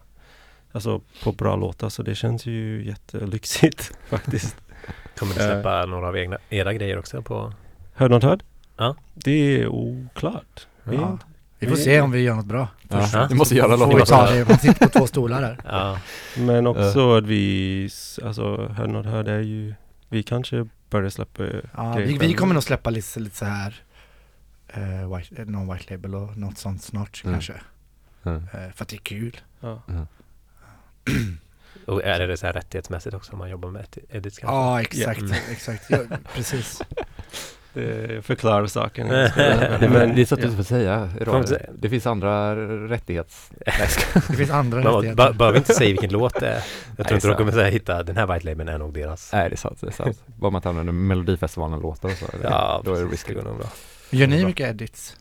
alltså 0.71 1.01
på 1.23 1.31
bra 1.31 1.55
låtar 1.55 1.89
så 1.89 2.03
det 2.03 2.15
känns 2.15 2.45
ju 2.45 2.85
jättelyxigt 2.85 3.91
faktiskt. 4.09 4.55
Kommer 5.17 5.35
ni 5.35 5.41
Eh. 5.41 5.47
släppa 5.47 5.85
några 5.85 6.07
av 6.07 6.17
egna, 6.17 6.37
era 6.49 6.73
grejer 6.73 6.97
också 6.99 7.21
på? 7.21 7.53
Hörd 7.93 8.11
not 8.11 8.23
hörd? 8.23 8.43
Ja. 8.77 8.95
Det 9.13 9.31
är 9.61 9.67
oklart. 9.67 10.67
Vi- 10.83 10.95
Ja. 10.95 11.17
Vi 11.59 11.69
får 11.69 11.75
se 11.75 12.01
om 12.01 12.11
vi 12.11 12.19
gör 12.21 12.35
något 12.35 12.45
bra. 12.45 12.67
Ja. 12.89 13.09
Ja. 13.13 13.25
Du 13.29 13.35
måste 13.35 13.55
göra 13.55 13.67
vi 13.97 14.05
ta 14.05 14.31
det, 14.31 14.49
man 14.49 14.57
sitter 14.59 14.87
på 14.87 14.99
två 14.99 15.07
stolar 15.07 15.41
där. 15.41 15.59
Ja, 15.65 15.97
Men 16.37 16.67
också 16.67 17.15
att 17.17 17.23
vi, 17.23 17.89
alltså 18.23 18.67
hörd 18.67 18.89
not 18.89 19.05
hörd 19.05 19.27
är 19.27 19.39
ju, 19.39 19.73
vi 20.09 20.23
kanske 20.23 20.67
börjar 20.89 21.09
släppa 21.09 21.43
Ja, 21.77 21.93
grejer 21.95 22.07
vi, 22.19 22.27
vi 22.27 22.33
kommer 22.33 22.53
nog 22.53 22.63
släppa 22.63 22.89
lite, 22.89 23.19
lite 23.19 23.35
så 23.37 23.45
här 23.45 23.81
eh, 24.73 25.15
white, 25.17 25.41
eh, 25.41 25.45
någon 25.47 25.73
white 25.73 25.93
label 25.93 26.15
och 26.15 26.37
något 26.37 26.57
sånt 26.57 26.83
snart 26.83 27.21
Mm. 27.23 27.33
kanske. 27.35 27.53
Mm. 28.23 28.37
Eh, 28.53 28.71
för 28.75 28.83
att 28.83 28.87
det 28.89 28.95
är 28.95 28.99
kul. 28.99 29.37
Ja. 29.59 29.81
och 31.87 32.03
är 32.03 32.27
det 32.27 32.37
så 32.37 32.45
här 32.45 32.53
rättighetsmässigt 32.53 33.15
också 33.15 33.31
om 33.31 33.37
man 33.39 33.49
jobbar 33.49 33.69
med 33.69 33.81
edi- 33.85 34.05
edits 34.17 34.37
kanske? 34.39 34.55
Ja, 34.55 34.81
exakt. 34.81 35.19
Mm. 35.21 35.33
exakt. 35.51 35.83
Ja, 35.89 35.99
precis. 36.35 36.81
Det 37.75 38.25
förklarar 38.25 38.67
saken. 38.67 39.07
Nej, 39.07 39.31
men 39.89 40.15
det 40.15 40.21
är 40.21 40.25
så 40.25 40.35
att 40.35 40.41
du 40.41 40.47
ja. 40.47 40.53
får 40.55 40.63
säga 40.63 41.09
man? 41.27 41.45
Det 41.79 41.89
finns 41.89 42.07
andra 42.07 42.55
rättighets... 42.87 43.51
Det 44.27 44.33
finns 44.35 44.49
andra 44.51 44.83
Man, 44.83 44.93
rättigheter. 44.93 45.15
ba, 45.27 45.33
behöver 45.33 45.57
inte 45.57 45.73
säga 45.73 45.89
vilken 45.89 46.11
låt 46.11 46.39
det 46.39 46.47
är. 46.47 46.63
Jag 46.97 47.07
tror 47.07 47.15
inte 47.17 47.27
de 47.27 47.35
kommer 47.37 47.51
säga 47.51 47.69
hitta 47.69 48.03
den 48.03 48.17
här 48.17 48.33
White 48.33 48.45
Labeln 48.45 48.69
är 48.69 48.77
nog 48.77 48.93
deras. 48.93 49.33
Nej 49.33 49.49
det 49.49 49.55
är 49.55 49.57
sant, 49.57 49.77
det 49.81 49.87
är 49.87 49.91
sant. 49.91 50.23
Bara 50.25 50.51
man 50.51 50.59
inte 50.59 50.69
använder 50.69 50.93
Melodifestivalen-låtar 50.93 52.09
och 52.09 52.15
så. 52.17 52.25
Ja, 52.43 52.81
då 52.85 52.95
är 52.95 52.99
det 53.03 53.05
risky. 53.11 53.33
går 53.33 53.41
nog 53.41 53.57
bra. 53.57 53.67
Gör 54.13 54.27
ni 54.27 54.45
mycket 54.45 54.69
edits? 54.69 55.17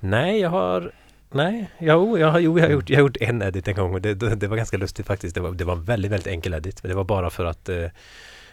Nej, 0.00 0.40
jag 0.40 0.50
har 0.50 0.92
Nej, 1.34 1.70
jo, 1.78 2.18
jag 2.18 2.30
har, 2.30 2.40
jo, 2.40 2.58
jag 2.58 2.66
har, 2.66 2.72
gjort, 2.72 2.90
jag 2.90 2.96
har 2.96 3.00
gjort 3.02 3.16
en 3.20 3.42
edit 3.42 3.68
en 3.68 3.74
gång 3.74 3.94
och 3.94 4.00
det, 4.00 4.14
det, 4.14 4.34
det 4.34 4.48
var 4.48 4.56
ganska 4.56 4.76
lustigt 4.76 5.06
faktiskt. 5.06 5.34
Det 5.34 5.40
var, 5.40 5.52
det 5.52 5.64
var 5.64 5.72
en 5.72 5.84
väldigt, 5.84 6.12
väldigt 6.12 6.26
enkel 6.26 6.54
edit. 6.54 6.82
Men 6.82 6.90
det 6.90 6.96
var 6.96 7.04
bara 7.04 7.30
för 7.30 7.44
att 7.44 7.68
eh, 7.68 7.84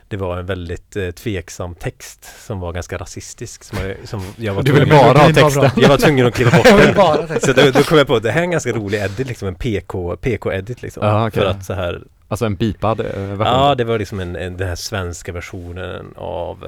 det 0.08 0.18
var 0.18 0.38
en 0.38 0.46
väldigt 0.46 0.96
eh, 0.96 1.12
tveksam 1.12 1.76
text 1.76 2.46
som 2.46 2.60
var 2.60 2.74
ganska 2.74 2.98
rasistisk. 2.98 3.64
Som 3.64 3.78
jag, 3.88 3.96
som 4.04 4.22
jag 4.36 4.54
var 4.54 4.64
Du 4.64 4.72
ville 4.72 4.86
bara 4.86 5.20
ha 5.20 5.34
texten. 5.34 5.70
Jag 5.76 5.90
var 5.90 5.98
tvungen 5.98 6.28
att 6.28 6.34
klippa 6.34 6.58
bort 6.58 6.66
Jag 6.70 6.78
vill 6.78 6.86
den. 6.86 6.96
bara 6.96 7.28
texten. 7.28 7.56
Så 7.56 7.62
då, 7.62 7.72
då 7.72 7.84
kom 7.84 7.98
jag 7.98 8.08
på 8.08 8.16
att 8.16 8.24
det 8.24 8.32
här 8.32 8.40
är 8.40 8.44
en 8.44 8.52
ganska 8.52 8.72
rolig 8.72 8.98
edit, 9.02 9.28
liksom 9.28 9.48
en 9.48 9.56
PK, 9.56 10.16
PK-edit 10.18 10.82
liksom. 10.82 11.06
Ja, 11.06 11.28
okej. 11.28 11.42
För 11.44 11.50
att 11.50 11.66
så 11.66 11.74
här, 11.74 12.02
Alltså 12.28 12.46
en 12.46 12.56
beepad 12.56 13.00
eh, 13.00 13.06
version. 13.06 13.40
ja 13.40 13.76
det 13.76 13.84
var 13.84 14.00
liksom 14.00 14.20
en, 14.20 14.36
en, 14.36 14.58
den 14.58 14.68
här 14.68 14.76
svenska 14.76 15.32
versionen 15.32 16.14
av 16.16 16.66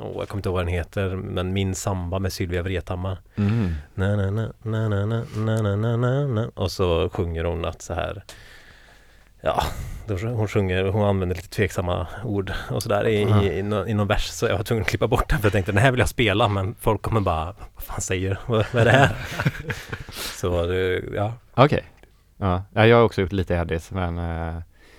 Åh, 0.00 0.12
jag 0.18 0.28
kommer 0.28 0.38
inte 0.38 0.48
ihåg 0.48 0.54
vad 0.56 0.64
den 0.66 0.72
heter, 0.74 1.08
men 1.16 1.52
Min 1.52 1.74
samba 1.74 2.18
med 2.18 2.32
Sylvia 2.32 2.62
Vrethammar. 2.62 3.18
Mm. 3.36 3.74
Na, 3.94 4.16
na, 4.16 4.30
na, 4.30 4.48
na, 4.62 4.88
na, 4.88 5.06
na, 5.06 5.24
na, 5.36 5.62
na, 5.62 5.76
na, 5.76 5.96
na, 5.96 6.26
na. 6.26 6.50
Och 6.54 6.70
så 6.72 7.08
sjunger 7.08 7.44
hon 7.44 7.64
att 7.64 7.82
så 7.82 7.94
här 7.94 8.24
Ja, 9.40 9.62
hon 10.08 10.48
sjunger, 10.48 10.84
hon 10.84 11.04
använder 11.04 11.36
lite 11.36 11.48
tveksamma 11.48 12.06
ord 12.24 12.52
och 12.70 12.82
sådär 12.82 13.06
i, 13.06 13.14
i, 13.22 13.58
i, 13.58 13.62
nå- 13.62 13.86
i 13.86 13.94
någon 13.94 14.06
vers 14.06 14.26
Så 14.28 14.46
jag 14.46 14.56
var 14.56 14.64
tvungen 14.64 14.82
att 14.82 14.88
klippa 14.88 15.06
bort 15.08 15.28
den 15.28 15.38
för 15.38 15.46
jag 15.46 15.52
tänkte 15.52 15.72
den 15.72 15.82
här 15.82 15.90
vill 15.90 16.00
jag 16.00 16.08
spela 16.08 16.48
men 16.48 16.74
folk 16.80 17.02
kommer 17.02 17.20
bara 17.20 17.44
Vad 17.74 17.82
fan 17.84 18.00
säger 18.00 18.38
vad, 18.46 18.64
vad 18.72 18.80
är 18.82 18.84
det 18.84 18.90
här? 18.90 19.16
så 20.40 20.72
ja 21.14 21.32
Okej. 21.54 21.84
Ja. 22.36 22.62
ja, 22.74 22.86
jag 22.86 22.96
har 22.96 23.04
också 23.04 23.20
gjort 23.20 23.32
lite 23.32 23.54
edits 23.54 23.90
men 23.90 24.18
eh, 24.18 24.56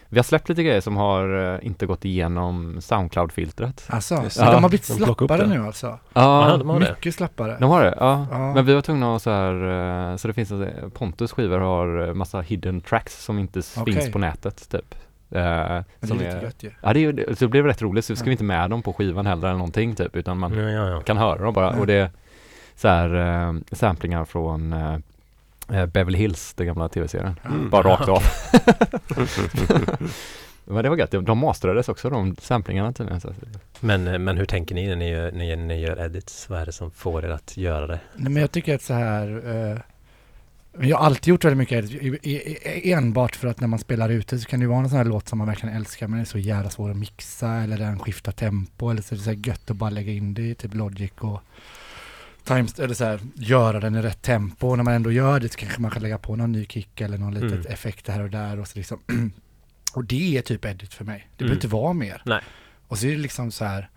vi 0.09 0.17
har 0.19 0.23
släppt 0.23 0.49
lite 0.49 0.63
grejer 0.63 0.81
som 0.81 0.97
har 0.97 1.53
eh, 1.53 1.59
inte 1.67 1.85
gått 1.85 2.05
igenom 2.05 2.81
Soundcloud-filtret. 2.81 3.83
Alltså, 3.87 4.29
så 4.29 4.45
det. 4.45 4.51
de 4.51 4.63
har 4.63 4.69
blivit 4.69 4.87
De 4.87 4.93
slappare 4.93 5.41
det. 5.41 5.47
nu 5.47 5.65
alltså? 5.65 5.99
Ja, 6.13 6.55
de 6.59 6.69
har 6.69 6.79
det. 6.79 6.89
Mycket 6.89 7.15
slappare. 7.15 7.57
De 7.59 7.69
har 7.69 7.83
det? 7.83 7.95
Ja. 7.99 8.27
Ja. 8.31 8.53
Men 8.53 8.65
vi 8.65 8.73
var 8.73 8.81
tvungna 8.81 9.15
att 9.15 9.21
så 9.21 9.29
här, 9.31 10.11
eh, 10.11 10.15
så 10.17 10.27
det 10.27 10.33
finns, 10.33 10.51
en- 10.51 10.91
Pontus 10.93 11.31
skivor 11.31 11.59
har 11.59 12.07
eh, 12.07 12.13
massa 12.13 12.41
hidden 12.41 12.81
tracks 12.81 13.23
som 13.23 13.39
inte 13.39 13.61
Okej. 13.77 13.93
finns 13.93 14.11
på 14.11 14.19
nätet 14.19 14.69
typ. 14.69 14.95
Eh, 15.31 15.41
Men 15.41 15.83
det 15.99 16.07
är 16.07 16.13
lite 16.13 16.25
är, 16.25 16.41
gött 16.41 16.63
ju. 16.63 16.71
ja 16.81 16.93
det, 16.93 16.99
är 17.05 17.33
så 17.35 17.45
det 17.45 17.47
blev 17.47 17.65
rätt 17.65 17.81
roligt, 17.81 18.05
så 18.05 18.15
ska 18.15 18.23
Ja. 18.25 18.25
vi 18.25 18.31
inte 18.31 18.43
med 18.43 18.69
dem 18.69 18.81
på 18.81 18.93
skivan 18.93 19.25
heller 19.25 19.47
eller 19.47 19.57
någonting 19.57 19.95
typ, 19.95 20.15
utan 20.15 20.37
man 20.39 20.53
Ja, 20.53 20.69
ja, 20.69 20.89
ja. 20.89 20.99
kan 21.01 21.17
höra 21.17 21.43
dem 21.43 21.53
bara. 21.53 21.73
Ja. 21.73 21.79
Och 21.79 21.87
det 21.87 21.93
är 21.93 22.09
så 22.75 22.87
här 22.87 23.15
eh, 23.47 23.53
samplingar 23.71 24.25
från 24.25 24.73
eh, 24.73 24.97
eh, 25.71 25.85
Beverly 25.85 26.17
Hills, 26.17 26.53
den 26.53 26.67
gamla 26.67 26.89
tv-serien. 26.89 27.39
Mm. 27.45 27.69
Bara 27.69 27.83
rakt 27.89 28.07
av. 28.09 28.23
Men 30.67 30.83
det 30.83 30.89
var 30.89 30.97
gött, 30.97 31.11
de 31.11 31.37
masterades 31.37 31.89
också 31.89 32.09
de 32.09 32.35
samplingarna 32.35 32.93
tydligen. 32.93 33.21
Men, 33.79 34.23
men 34.23 34.37
hur 34.37 34.45
tänker 34.45 34.75
ni 34.75 34.87
när 34.87 34.95
ni, 34.95 35.09
gör, 35.09 35.31
när 35.31 35.55
ni 35.55 35.79
gör 35.81 36.05
edits? 36.05 36.49
Vad 36.49 36.61
är 36.61 36.65
det 36.65 36.71
som 36.71 36.91
får 36.91 37.25
er 37.25 37.29
att 37.29 37.57
göra 37.57 37.87
det? 37.87 37.99
Nej 38.15 38.31
men 38.31 38.41
jag 38.41 38.51
tycker 38.51 38.75
att 38.75 38.81
så 38.81 38.93
här 38.93 39.41
eh, 39.71 39.77
jag 40.89 40.97
har 40.97 41.05
alltid 41.05 41.27
gjort 41.27 41.43
väldigt 41.45 41.57
mycket 41.57 41.77
edit, 41.77 41.91
i- 42.23 42.31
i- 42.31 42.57
i- 42.89 42.91
enbart 42.93 43.35
för 43.35 43.47
att 43.47 43.59
när 43.59 43.67
man 43.67 43.79
spelar 43.79 44.09
ute 44.09 44.39
så 44.39 44.45
kan 44.45 44.59
det 44.59 44.63
ju 44.63 44.69
vara 44.69 44.79
en 44.79 44.89
sån 44.89 44.97
här 44.97 45.05
låt 45.05 45.27
som 45.27 45.37
man 45.37 45.47
verkligen 45.47 45.75
älskar 45.75 46.07
men 46.07 46.17
det 46.19 46.23
är 46.23 46.25
så 46.25 46.37
jävla 46.37 46.69
svår 46.69 46.89
att 46.91 46.97
mixa 46.97 47.49
eller 47.51 47.77
den 47.77 47.99
skiftar 47.99 48.31
tempo 48.31 48.89
eller 48.89 49.01
så 49.01 49.15
är 49.15 49.17
det 49.17 49.23
så 49.23 49.29
här 49.29 49.39
gött 49.47 49.69
att 49.71 49.77
bara 49.77 49.89
lägga 49.89 50.11
in 50.11 50.33
det 50.33 50.41
i 50.41 50.55
typ 50.55 50.73
Logic 50.73 51.11
och 51.17 51.41
times, 52.45 52.79
eller 52.79 52.93
så 52.93 53.03
här, 53.03 53.19
göra 53.35 53.79
den 53.79 53.95
i 53.95 54.01
rätt 54.01 54.21
tempo 54.21 54.67
och 54.67 54.77
när 54.77 54.83
man 54.83 54.93
ändå 54.93 55.11
gör 55.11 55.39
det 55.39 55.49
så 55.49 55.57
kanske 55.57 55.81
man 55.81 55.91
kan 55.91 56.01
lägga 56.01 56.17
på 56.17 56.35
någon 56.35 56.51
ny 56.51 56.65
kick 56.65 57.01
eller 57.01 57.17
någon 57.17 57.33
litet 57.33 57.51
Mm. 57.51 57.65
effekt 57.71 58.07
här 58.07 58.21
och 58.21 58.29
där 58.29 58.59
och 58.59 58.67
så 58.67 58.77
liksom 58.79 58.99
och 59.93 60.05
det 60.05 60.37
är 60.37 60.41
typ 60.41 60.65
edit 60.65 60.93
för 60.93 61.05
mig. 61.05 61.17
Det 61.17 61.25
Mm. 61.25 61.37
behöver 61.37 61.55
inte 61.55 61.67
vara 61.67 61.93
mer. 61.93 62.21
Nej. 62.25 62.41
Och 62.87 62.97
så 62.97 63.05
är 63.07 63.11
det 63.11 63.17
liksom 63.17 63.51
så 63.51 63.65
här 63.65 63.89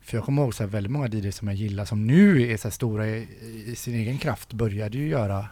för 0.00 0.16
jag 0.16 0.24
kommer 0.24 0.42
ihåg 0.42 0.54
så 0.54 0.62
här 0.62 0.70
väldigt 0.70 0.92
många 0.92 1.08
DJs 1.08 1.36
som 1.36 1.48
jag 1.48 1.56
gillar 1.56 1.84
som 1.84 2.06
nu 2.06 2.52
är 2.52 2.56
så 2.56 2.68
här 2.68 2.72
stora 2.72 3.06
i, 3.08 3.28
i 3.66 3.76
sin 3.76 3.94
egen 3.94 4.18
kraft 4.18 4.52
började 4.52 4.98
ju 4.98 5.08
göra 5.08 5.46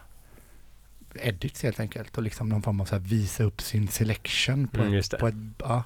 edits 1.21 1.63
helt 1.63 1.79
enkelt 1.79 2.17
och 2.17 2.23
liksom 2.23 2.49
någon 2.49 2.61
form 2.61 2.81
av 2.81 2.85
så 2.85 2.95
här 2.95 3.01
visa 3.01 3.43
upp 3.43 3.61
sin 3.61 3.87
selection 3.87 4.67
på, 4.67 4.81
Mm, 4.81 4.91
det. 5.11 5.17
på 5.19 5.27
ett, 5.27 5.35
ja. 5.59 5.83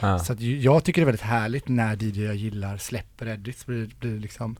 Ja. 0.00 0.18
Så 0.18 0.32
att 0.32 0.40
jag 0.40 0.84
tycker 0.84 1.00
det 1.00 1.04
är 1.04 1.06
väldigt 1.06 1.20
härligt 1.22 1.68
när 1.68 2.02
DJ 2.02 2.24
jag 2.24 2.34
gillar 2.36 2.76
släpper 2.76 3.28
edits, 3.28 3.66
blir, 3.66 3.90
blir 4.00 4.18
liksom 4.20 4.56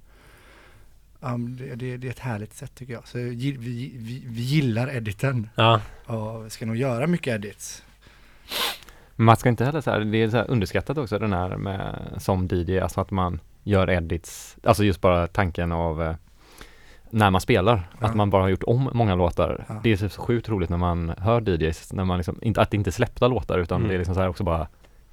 um, 1.20 1.56
det, 1.56 1.74
det, 1.74 1.96
det 1.96 2.06
är 2.06 2.10
ett 2.10 2.18
härligt 2.18 2.54
sätt 2.54 2.74
tycker 2.74 2.92
jag. 2.92 3.08
Så 3.08 3.18
vi, 3.18 3.56
vi, 3.58 3.92
vi 4.26 4.40
gillar 4.42 4.90
editen 4.96 5.48
Ja, 5.54 5.80
och 6.06 6.46
vi 6.46 6.50
ska 6.50 6.66
nog 6.66 6.76
göra 6.76 7.06
mycket 7.06 7.34
edits. 7.34 7.82
Man 9.16 9.36
ska 9.36 9.48
inte 9.48 9.64
heller 9.64 9.80
så 9.80 9.90
här, 9.90 10.00
det 10.00 10.18
är 10.22 10.28
så 10.30 10.36
här 10.36 10.50
underskattat 10.50 10.98
också 10.98 11.18
den 11.18 11.32
här 11.32 11.56
med 11.56 11.98
som 12.18 12.48
DJ, 12.52 12.78
alltså 12.78 13.00
att 13.00 13.10
man 13.10 13.40
gör 13.62 13.90
edits, 13.90 14.56
alltså 14.62 14.84
just 14.84 15.00
bara 15.00 15.26
tanken 15.26 15.72
av 15.72 16.02
eh, 16.02 16.14
när 17.10 17.30
man 17.30 17.40
spelar, 17.40 17.88
Ja. 18.00 18.06
att 18.06 18.14
man 18.14 18.30
bara 18.30 18.42
har 18.42 18.48
gjort 18.48 18.62
om 18.62 18.90
många 18.94 19.14
låtar. 19.14 19.64
Ja. 19.68 19.80
Det 19.82 19.92
är 19.92 19.96
så 19.96 20.08
sjukt 20.22 20.48
roligt 20.48 20.70
när 20.70 20.76
man 20.76 21.12
hör 21.18 21.40
DJs, 21.48 21.92
när 21.92 22.04
man 22.04 22.16
liksom, 22.16 22.38
inte, 22.42 22.60
att 22.60 22.70
det 22.70 22.76
inte 22.76 22.90
är 22.90 22.92
släppta 22.92 23.28
låtar 23.28 23.58
utan 23.58 23.76
Mm. 23.76 23.88
det 23.88 23.94
är 23.94 23.98
liksom 23.98 24.14
så 24.14 24.20
här 24.20 24.28
också 24.28 24.44
bara 24.44 24.68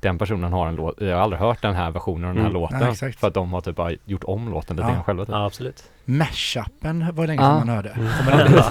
den 0.05 0.17
personen 0.17 0.53
har 0.53 0.67
en 0.67 0.75
låt, 0.75 1.01
jag 1.01 1.15
har 1.15 1.21
aldrig 1.23 1.39
hört 1.39 1.61
den 1.61 1.75
här 1.75 1.91
versionen 1.91 2.29
av 2.29 2.35
den 2.35 2.43
här 2.43 2.49
Mm. 2.49 2.61
låten. 2.61 2.83
Exakt. 2.89 3.19
för 3.19 3.27
att 3.27 3.33
de 3.33 3.53
har 3.53 3.61
typ 3.61 3.75
bara 3.75 3.91
gjort 4.05 4.23
om 4.23 4.49
låten 4.49 4.75
lite 4.75 4.87
Ja. 4.87 4.93
grann 4.93 5.03
själva. 5.03 5.25
Typ. 5.25 5.31
Ja, 5.33 5.45
absolut. 5.45 5.83
Mashupen 6.05 7.15
var 7.15 7.27
länge 7.27 7.41
Ja. 7.41 7.47
sedan 7.47 7.67
man 7.67 7.75
hörde. 7.75 7.89
Mm. 7.89 8.07
Kommer 8.17 8.43
du 8.45 8.53
ihåg 8.53 8.63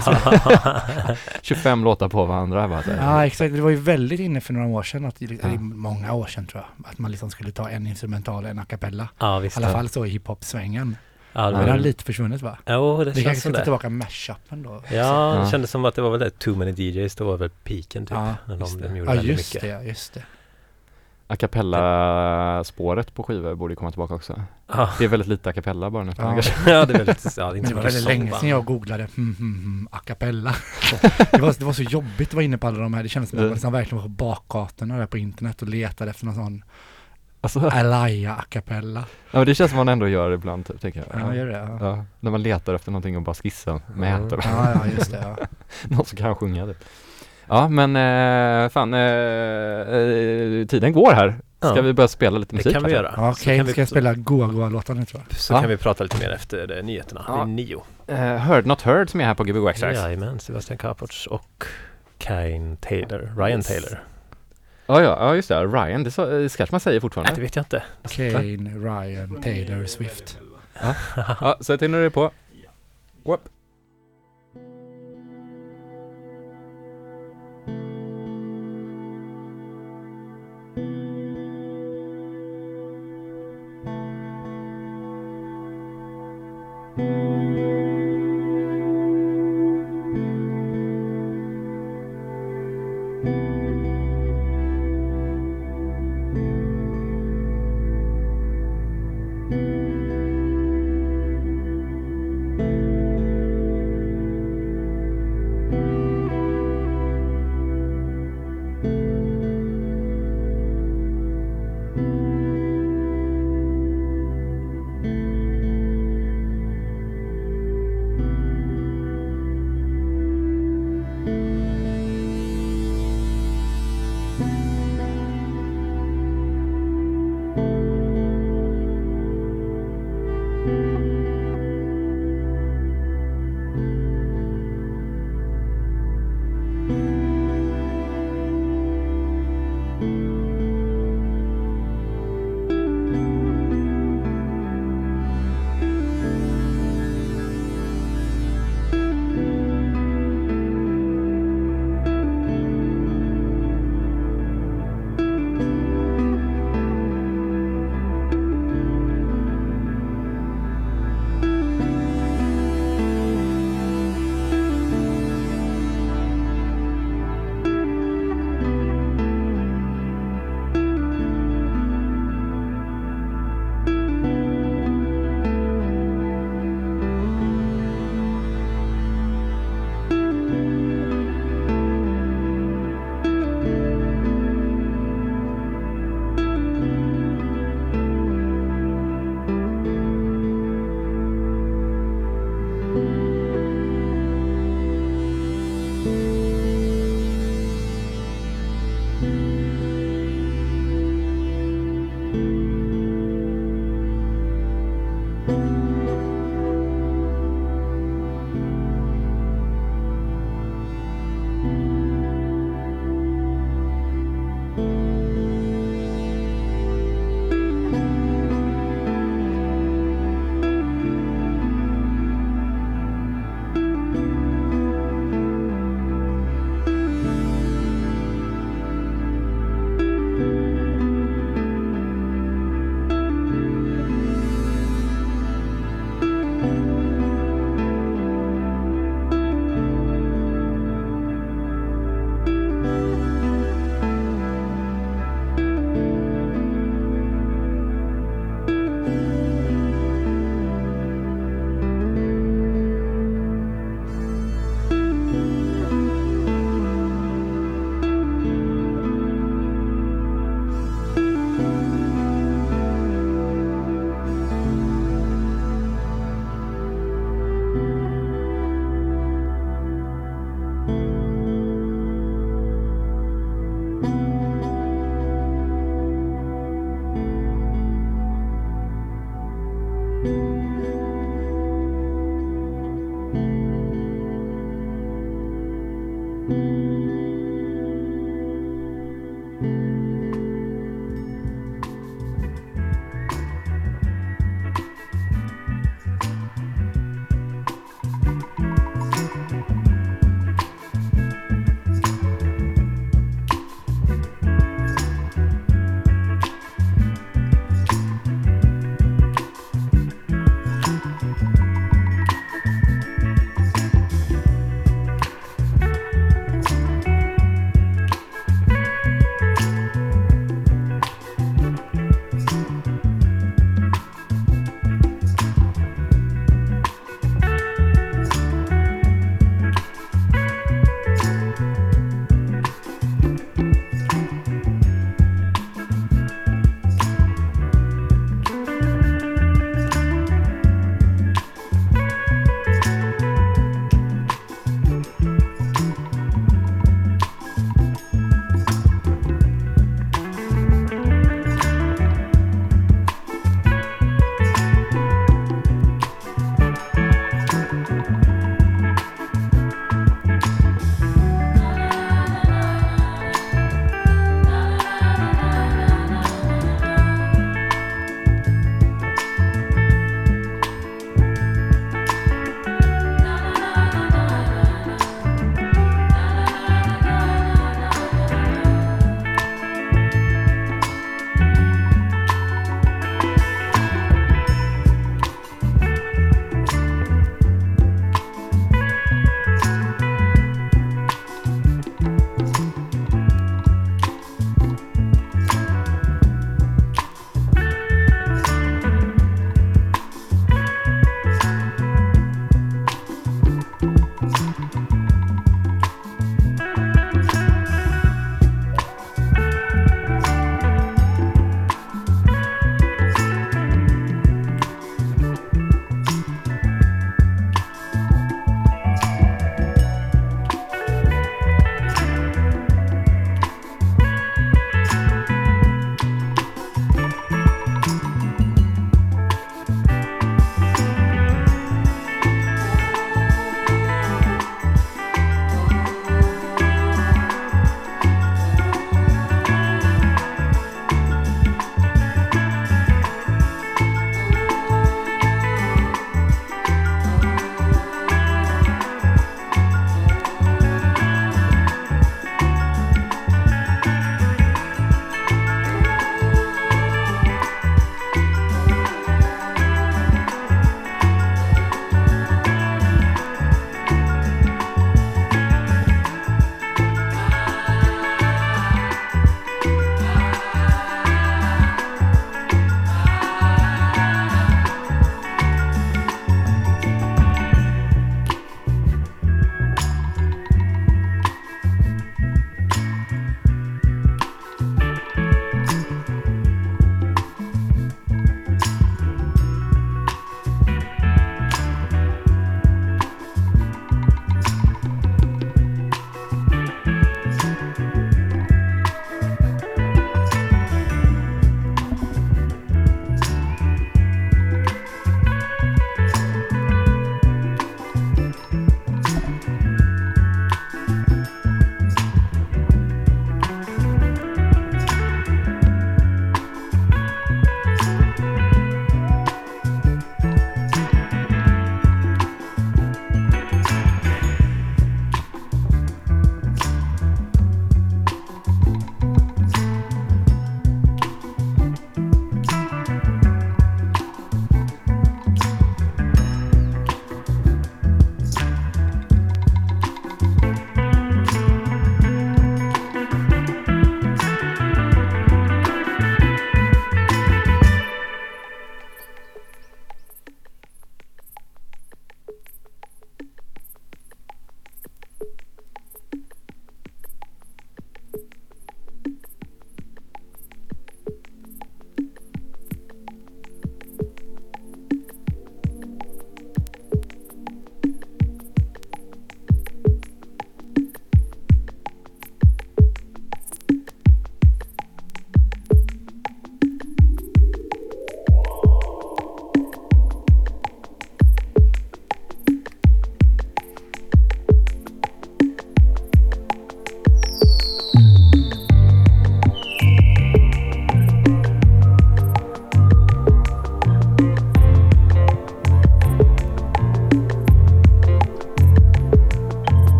det? 1.07 1.17
25 1.41 1.83
låtar 1.83 2.09
på 2.09 2.25
varandra. 2.25 2.67
Bara. 2.67 2.81
Ja 3.01 3.25
exakt, 3.25 3.53
det 3.55 3.61
var 3.61 3.69
ju 3.69 3.75
väldigt 3.75 4.19
inne 4.19 4.41
för 4.41 4.53
några 4.53 4.67
år 4.67 4.83
sedan, 4.83 5.05
att, 5.05 5.21
eller 5.21 5.37
Ja. 5.43 5.59
många 5.59 6.13
år 6.13 6.25
sedan 6.25 6.45
tror 6.47 6.63
jag, 6.77 6.89
att 6.91 6.97
man 6.97 7.11
liksom 7.11 7.29
skulle 7.29 7.51
ta 7.51 7.69
en 7.69 7.87
instrumental 7.87 8.43
och 8.43 8.49
en 8.49 8.59
a 8.59 8.65
cappella. 8.69 9.07
ja, 9.19 9.39
I 9.39 9.43
visst. 9.43 9.57
alla 9.57 9.69
fall 9.69 9.89
så 9.89 10.05
i 10.05 10.09
hiphop-svängen. 10.09 10.97
Ja, 11.33 11.41
det 11.45 11.51
Men 11.51 11.59
var 11.59 11.65
det 11.65 11.71
har 11.71 11.77
lite 11.77 12.03
försvunnit 12.03 12.41
va? 12.41 12.57
Jo, 12.67 13.03
det 13.03 13.11
Vi 13.11 13.23
kanske 13.23 13.41
ska 13.49 13.51
ta 13.57 13.63
tillbaka 13.63 13.89
mashupen 13.89 14.63
då. 14.63 14.81
Ja, 14.89 14.95
Ja. 15.35 15.41
det 15.43 15.49
kändes 15.51 15.71
som 15.71 15.85
att 15.85 15.95
det 15.95 16.01
var 16.01 16.09
väl 16.09 16.19
det, 16.19 16.29
Too 16.39 16.55
Many 16.55 16.71
DJs, 16.71 17.15
det 17.15 17.23
var 17.23 17.37
väl 17.37 17.49
piken 17.49 18.05
typ. 18.05 18.17
Ja, 18.17 18.33
när 18.45 18.55
just 18.57 18.73
de, 18.77 18.81
det. 18.81 18.87
de 18.87 18.97
gjorde 18.97 19.15
Ja 19.15 19.21
just 19.21 19.53
mycket. 19.55 19.79
det, 19.79 19.87
just 19.87 20.13
det. 20.13 20.23
A 21.27 21.35
cappella-spåret 21.35 23.13
på 23.13 23.23
skivor 23.23 23.55
borde 23.55 23.75
komma 23.75 23.91
tillbaka 23.91 24.13
också. 24.13 24.41
Ja. 24.67 24.89
Det 24.97 25.03
är 25.03 25.07
väldigt 25.07 25.29
lite 25.29 25.49
a 25.49 25.53
cappella 25.53 25.89
bara 25.89 26.03
nu. 26.03 26.13
Ja. 26.17 26.41
ja, 26.67 26.85
det 26.85 26.93
är 26.93 26.97
väldigt, 26.97 27.37
ja, 27.37 27.51
det 27.51 27.55
är 27.55 27.57
inte 27.57 27.69
det 27.69 27.75
var 27.75 27.83
väldigt 27.83 28.03
länge 28.03 28.31
sedan 28.31 28.49
jag 28.49 28.65
googlade 28.65 29.07
hmm, 29.15 29.35
hmm, 29.35 29.53
hmm, 29.53 29.87
a 29.91 29.99
cappella. 30.05 30.55
det, 31.31 31.41
var, 31.41 31.59
det 31.59 31.65
var 31.65 31.73
så 31.73 31.83
jobbigt 31.83 32.27
att 32.27 32.33
vara 32.33 32.43
inne 32.43 32.57
på 32.57 32.67
alla 32.67 32.79
de 32.79 32.93
här. 32.93 33.03
Det 33.03 33.09
kändes 33.09 33.29
som 33.29 33.39
att 33.39 33.43
man 33.43 33.51
liksom 33.51 33.71
verkligen 33.71 33.97
var 33.97 34.03
på 34.03 34.09
bakgatorna 34.09 34.97
där 34.97 35.05
på 35.05 35.17
internet 35.17 35.61
och 35.61 35.67
letade 35.67 36.11
efter 36.11 36.25
någon 36.25 36.35
sån 36.35 36.63
Alltså, 37.41 37.59
Alaya 37.59 38.33
a 38.33 38.43
cappella. 38.49 38.99
ja, 39.31 39.39
men 39.39 39.45
det 39.45 39.55
känns 39.55 39.71
som 39.71 39.77
man 39.77 39.89
ändå 39.89 40.07
gör 40.07 40.31
ibland, 40.31 40.65
typ, 40.65 40.81
tänker 40.81 41.05
jag. 41.11 41.21
Ja, 41.21 41.35
gör 41.35 41.45
det. 41.45 41.57
Ja, 41.57 41.77
Ja, 41.79 42.05
när 42.19 42.31
man 42.31 42.43
letar 42.43 42.73
efter 42.73 42.91
någonting 42.91 43.17
och 43.17 43.23
bara 43.23 43.35
skissa 43.35 43.81
med. 43.95 44.15
Mm. 44.15 44.39
Ja, 44.43 44.71
ja 44.75 44.87
just 44.97 45.11
det. 45.11 45.35
Ja. 45.37 45.47
Någon 45.95 46.05
som 46.05 46.17
kan 46.17 46.35
sjunga 46.35 46.65
typ. 46.65 46.85
Ja 47.47 47.69
men 47.69 47.95
eh, 47.95 48.69
fan, 48.69 48.93
eh, 48.93 48.99
eh, 48.99 50.65
tiden 50.67 50.93
går 50.93 51.11
här. 51.11 51.35
Ska 51.59 51.75
Ja. 51.75 51.81
vi 51.81 51.93
börja 51.93 52.07
spela 52.07 52.37
lite 52.37 52.51
Det 52.51 52.57
musik? 52.57 52.73
kan 52.73 52.83
vi 52.83 52.91
kanske? 52.93 52.95
göra. 52.95 53.13
Ja, 53.27 53.33
Så 53.33 53.41
Okej, 53.43 53.57
kan 53.57 53.65
vi- 53.65 53.71
ska 53.71 53.81
jag 53.81 53.87
spela 53.87 54.13
Goa 54.13 54.47
Goa-låten 54.47 54.97
nu 54.97 55.05
tror 55.05 55.23
jag. 55.29 55.37
Så 55.37 55.53
Ja. 55.53 55.59
kan 55.61 55.69
vi 55.69 55.77
prata 55.77 56.03
lite 56.03 56.17
mer 56.19 56.29
efter 56.31 56.77
eh, 56.77 56.83
nyheterna. 56.83 57.25
Ja. 57.27 57.35
Det 57.35 57.41
är 57.41 57.45
nio. 57.45 57.83
Eh, 58.07 58.15
Heard 58.17 58.65
Not 58.65 58.81
Heard 58.81 59.09
som 59.09 59.21
är 59.21 59.25
här 59.25 59.33
på 59.33 59.43
Gbg. 59.43 59.73
Ja. 59.81 59.91
Jajamän, 59.91 60.39
Sebastian 60.39 60.77
Kapoc 60.77 61.27
och 61.27 61.65
Kine 62.19 62.75
Taylor, 62.75 63.31
Ryan 63.37 63.57
Yes. 63.59 63.67
Taylor. 63.67 64.03
Ja, 64.87 65.01
ja, 65.01 65.17
ja 65.19 65.35
just 65.35 65.49
det. 65.49 65.65
Ryan, 65.65 66.03
det, 66.03 66.11
så, 66.11 66.25
det 66.25 66.57
kanske 66.57 66.73
man 66.73 66.79
säger 66.79 66.93
Nej, 66.93 66.97
det 66.97 67.01
fortfarande. 67.01 67.41
vet 67.41 67.55
jag 67.55 67.63
inte. 67.63 67.83
Kane, 68.09 68.69
Ryan, 68.69 69.41
Taylor, 69.41 69.85
Swift. 69.85 70.37
Ja, 71.41 71.57
sätt 71.61 71.81
in 71.81 71.91
det 71.91 72.09
på. 72.09 72.31
Whoop. 73.23 73.41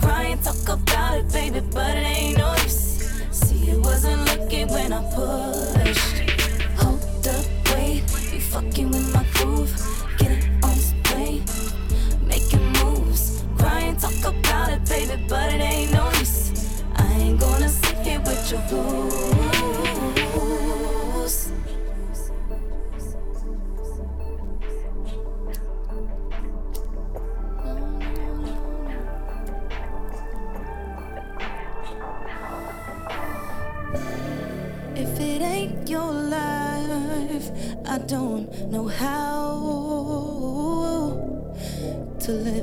Cry 0.00 0.24
and 0.30 0.42
talk 0.42 0.68
about 0.68 1.18
it, 1.18 1.32
baby, 1.32 1.60
but 1.72 1.96
it 1.96 2.06
ain't 2.06 2.38
no 2.38 2.52
use. 2.64 3.10
See, 3.30 3.70
it 3.70 3.78
wasn't 3.78 4.24
looking 4.26 4.68
when 4.68 4.92
I 4.92 5.02
pushed. 5.14 6.30
Hold 6.80 7.26
up, 7.26 7.46
wait, 7.72 8.02
you 8.32 8.40
fucking 8.40 8.90
with 8.90 9.14
my 9.14 9.24
groove. 9.34 9.72
Get 10.18 10.32
it 10.32 10.44
on 10.64 10.74
display, 10.74 11.42
making 12.26 12.66
moves. 12.80 13.44
Cry 13.58 13.80
and 13.80 13.98
talk 13.98 14.20
about 14.24 14.72
it, 14.72 14.84
baby, 14.88 15.22
but 15.28 15.52
it 15.52 15.60
ain't 15.60 15.92
no 15.92 16.10
use. 16.18 16.82
I 16.96 17.12
ain't 17.14 17.40
gonna 17.40 17.68
sit 17.68 17.98
here 17.98 18.20
with 18.20 18.50
your 18.50 18.60
blues. 18.68 19.57
know 38.70 38.86
how 38.86 39.48
to 42.20 42.32
live. 42.32 42.57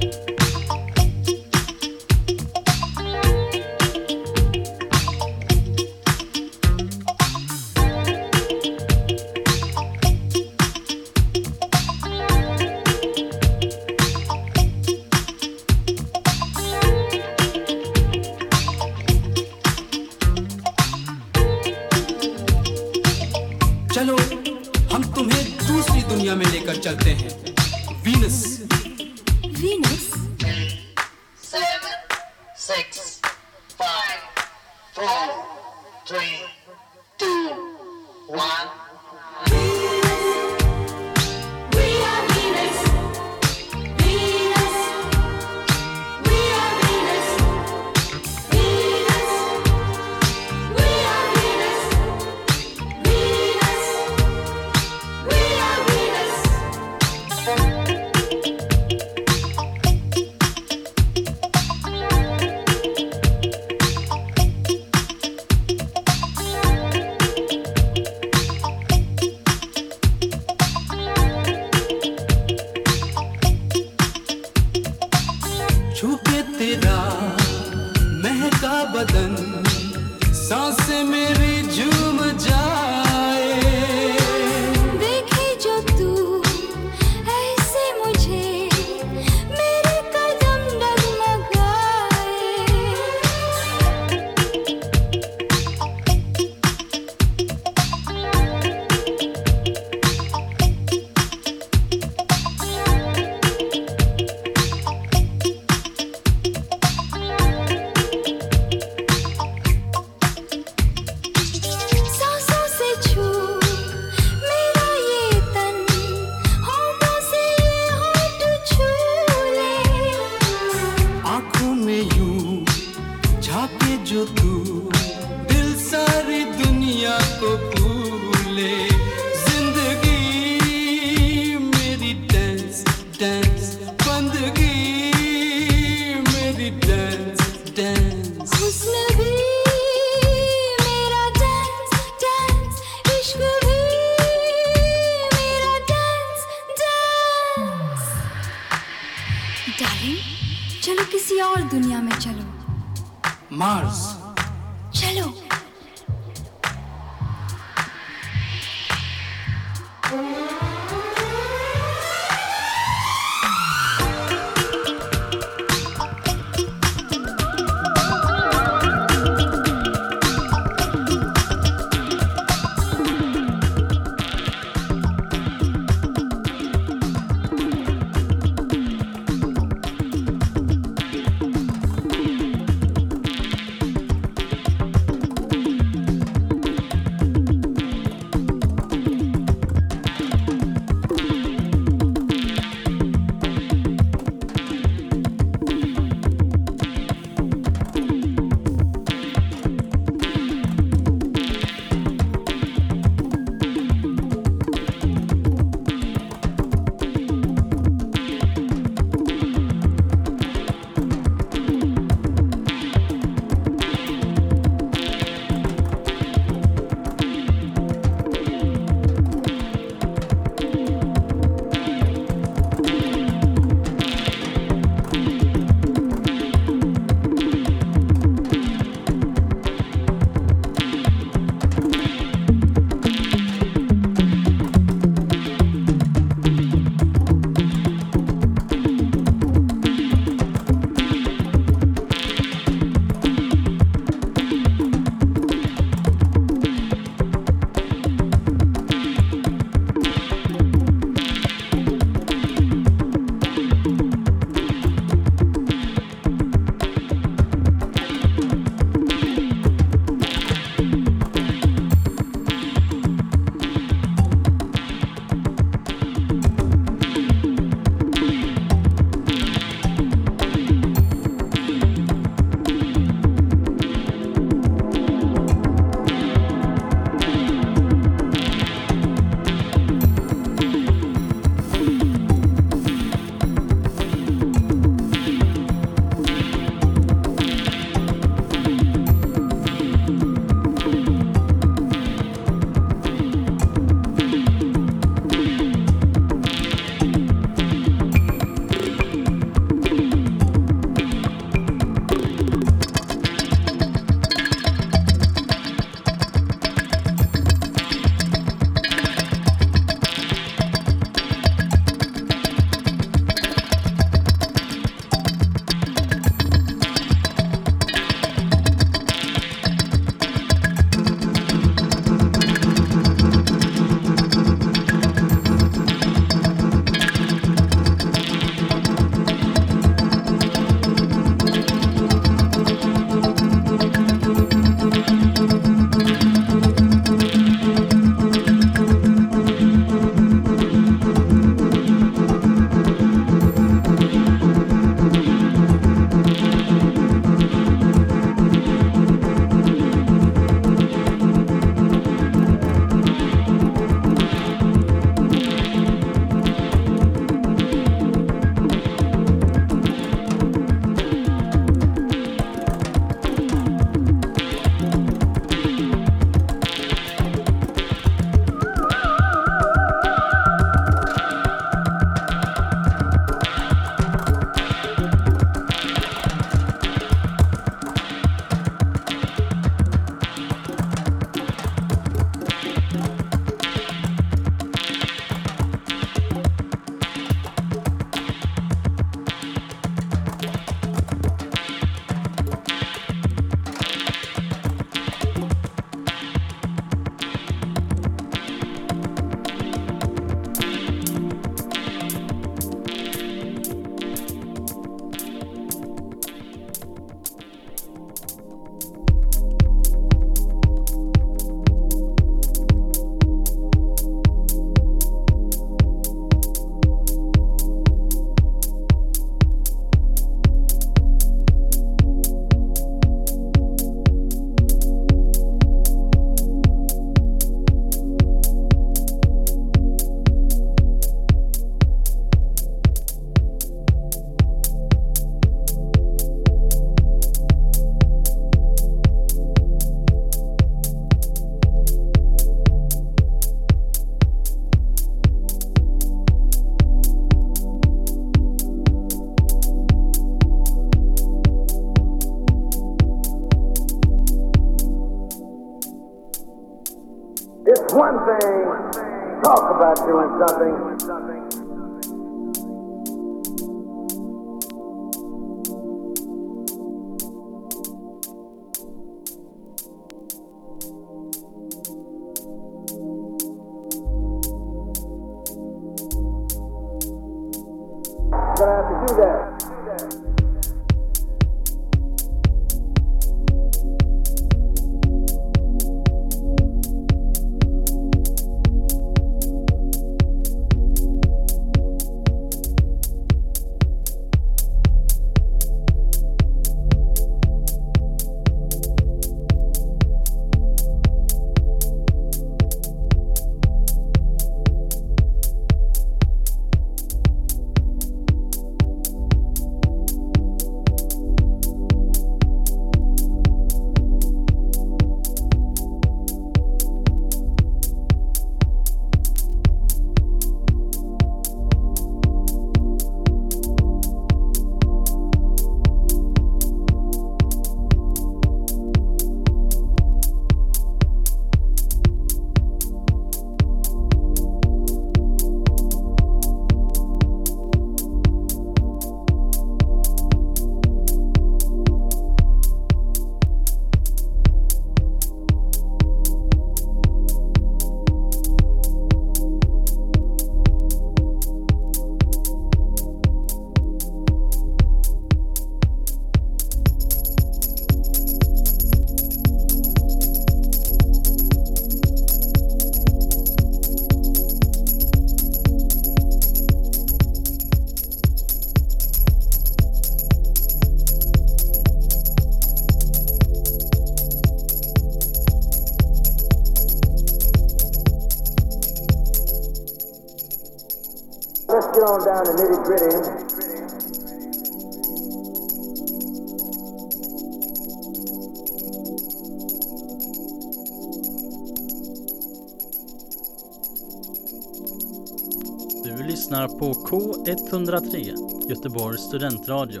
K103, 597.94 598.68
Göteborgs 598.68 599.20
studentradio. 599.20 600.00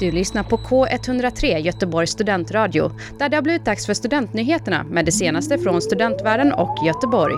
Du 0.00 0.10
lyssnar 0.10 0.42
på 0.42 0.56
K103 0.56 1.58
Göteborgs 1.58 2.10
studentradio 2.10 2.92
där 3.18 3.28
det 3.28 3.36
har 3.36 3.42
blivit 3.42 3.64
dags 3.64 3.86
för 3.86 3.94
studentnyheterna 3.94 4.84
med 4.84 5.04
det 5.04 5.12
senaste 5.12 5.58
från 5.58 5.82
studentvärlden 5.82 6.52
och 6.52 6.86
Göteborg. 6.86 7.34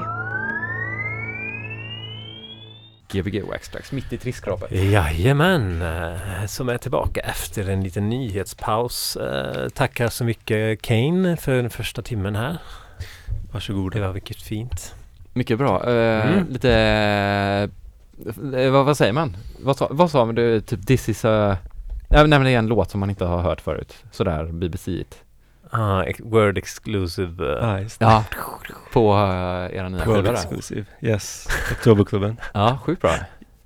Gbg 3.12 3.42
Waxtrax 3.42 3.92
mitt 3.92 4.12
i 4.12 4.18
trisskrapet. 4.18 4.72
Jajamän, 4.72 5.82
som 6.48 6.68
är 6.68 6.78
tillbaka 6.78 7.20
efter 7.20 7.68
en 7.68 7.84
liten 7.84 8.08
nyhetspaus. 8.08 9.16
Eh, 9.16 9.68
Tackar 9.68 10.08
så 10.08 10.24
mycket 10.24 10.82
Kane 10.82 11.36
för 11.36 11.52
den 11.52 11.70
första 11.70 12.02
timmen 12.02 12.36
här. 12.36 12.56
Varsågod. 13.52 13.92
Det 13.92 14.00
var 14.00 14.12
vilket 14.12 14.42
fint. 14.42 14.94
Mycket 15.34 15.58
bra. 15.58 15.90
Eh, 15.90 16.26
Mm. 16.32 16.46
Lite, 16.50 16.70
eh, 18.56 18.70
vad, 18.70 18.84
vad 18.84 18.96
säger 18.96 19.12
man? 19.12 19.36
Vad 19.62 19.76
sa, 19.76 19.88
vad 19.90 20.10
sa 20.10 20.24
man? 20.24 20.34
Du, 20.34 20.60
typ 20.60 20.86
this 20.86 21.08
is 21.08 21.24
a... 21.24 21.56
Nej 22.10 22.28
men 22.28 22.44
det 22.44 22.50
är 22.50 22.58
en 22.58 22.66
låt 22.66 22.90
som 22.90 23.00
man 23.00 23.10
inte 23.10 23.24
har 23.24 23.38
hört 23.42 23.60
förut. 23.60 23.94
Sådär 24.10 24.44
BBC-igt. 24.44 25.14
Ah, 25.70 26.02
ex- 26.02 26.20
word 26.20 26.58
exclusive. 26.58 27.52
eh, 27.58 27.68
Ah. 27.68 27.78
Ja, 27.98 28.24
på 28.92 29.12
uh, 29.14 29.18
era 29.76 29.88
nya 29.88 30.04
där. 30.22 30.32
Exclusive. 30.32 30.84
Yes. 31.00 31.48
Oktoberklubben. 31.72 32.40
Ja, 32.54 32.78
sjukt 32.84 33.02
bra. 33.02 33.14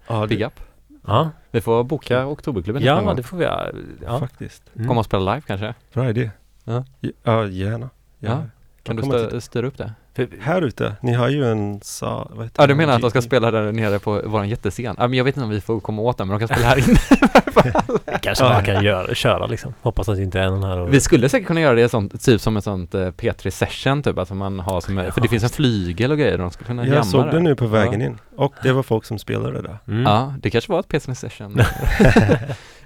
Ja, 0.09 0.27
Big 0.27 0.43
up. 0.43 0.61
Ja, 1.07 1.31
Vi 1.51 1.61
får 1.61 1.85
boka 1.85 2.27
Oktoberklubben 2.27 2.83
ja 2.83 3.01
gång. 3.01 3.17
det 3.17 3.23
får 3.23 3.37
vi 3.37 3.45
göra. 3.45 3.71
Ja. 4.05 4.19
faktiskt. 4.21 4.63
Mm. 4.77 4.89
Komma 4.89 5.01
och 5.01 5.07
spela 5.07 5.35
live 5.35 5.43
kanske? 5.47 5.75
Bra 5.93 6.09
idé. 6.11 6.31
Ja. 6.65 6.85
Ja, 7.01 7.11
ja 7.23 7.47
gärna. 7.47 7.91
Ja. 8.19 8.43
Kan 8.83 8.97
du 8.97 9.03
stö- 9.03 9.41
styra 9.41 9.67
upp 9.67 9.79
det? 9.79 9.93
Här 10.41 10.63
ute, 10.63 10.97
ni 11.01 11.13
har 11.13 11.29
ju 11.29 11.51
en 11.51 11.81
sa, 11.83 12.29
vad 12.31 12.45
heter 12.47 12.63
Ja 12.63 12.67
du 12.67 12.75
menar 12.75 12.95
att 12.95 13.01
de 13.01 13.11
ska 13.11 13.23
spela 13.23 13.51
där 13.51 13.73
nere 13.73 13.99
på 13.99 14.23
våran 14.25 14.49
jättescen? 14.49 14.95
Ja 14.99 15.09
men 15.09 15.15
jag 15.15 15.25
vet 15.25 15.37
inte 15.37 15.45
om 15.45 15.51
vi 15.51 15.61
får 15.61 15.81
komma 15.81 16.03
åt 16.03 16.19
den 16.19 16.29
men 16.29 16.39
de 16.39 16.47
kan 16.47 16.57
spela 16.57 16.69
här 16.69 16.89
inne. 16.89 18.19
Kanske 18.21 18.45
man 18.45 18.65
kan 18.65 18.85
göra, 18.85 19.15
köra 19.15 19.47
liksom. 19.47 19.75
Hoppas 19.83 20.09
att 20.09 20.17
det 20.17 20.23
inte 20.23 20.41
är 20.41 20.51
någon 20.51 20.65
här 20.65 20.79
och... 20.79 20.95
Vi 20.95 21.01
skulle 21.01 21.29
säkert 21.29 21.47
kunna 21.47 21.61
göra 21.61 21.75
det 21.75 21.89
sånt, 21.89 22.25
typ 22.25 22.41
som 22.41 22.57
ett 22.57 22.65
sånt 22.65 22.95
eh, 22.95 23.01
P3 23.01 23.51
session 23.51 24.03
typ, 24.03 24.19
att 24.19 24.31
man 24.31 24.61
har 24.61 24.81
som, 24.81 25.11
för 25.15 25.21
det 25.21 25.29
finns 25.29 25.43
en 25.43 25.49
flygel 25.49 26.13
och 26.13 26.19
grejer 26.19 26.39
de 26.39 26.51
skulle 26.51 26.67
kunna 26.67 26.83
jamma 26.85 26.97
Jag 26.97 27.07
såg 27.07 27.31
det 27.31 27.41
nu 27.41 27.55
på 27.55 27.67
vägen 27.67 28.01
Ja. 28.01 28.07
in. 28.07 28.19
Och 28.37 28.55
det 28.63 28.73
var 28.73 28.83
folk 28.83 29.05
som 29.05 29.19
spelade 29.19 29.63
där. 29.63 29.79
Mm. 29.89 30.03
Ja, 30.03 30.35
det 30.41 30.51
kanske 30.51 30.73
var 30.73 30.81
ett 30.81 30.89
P3 30.89 31.15
session. 31.15 31.57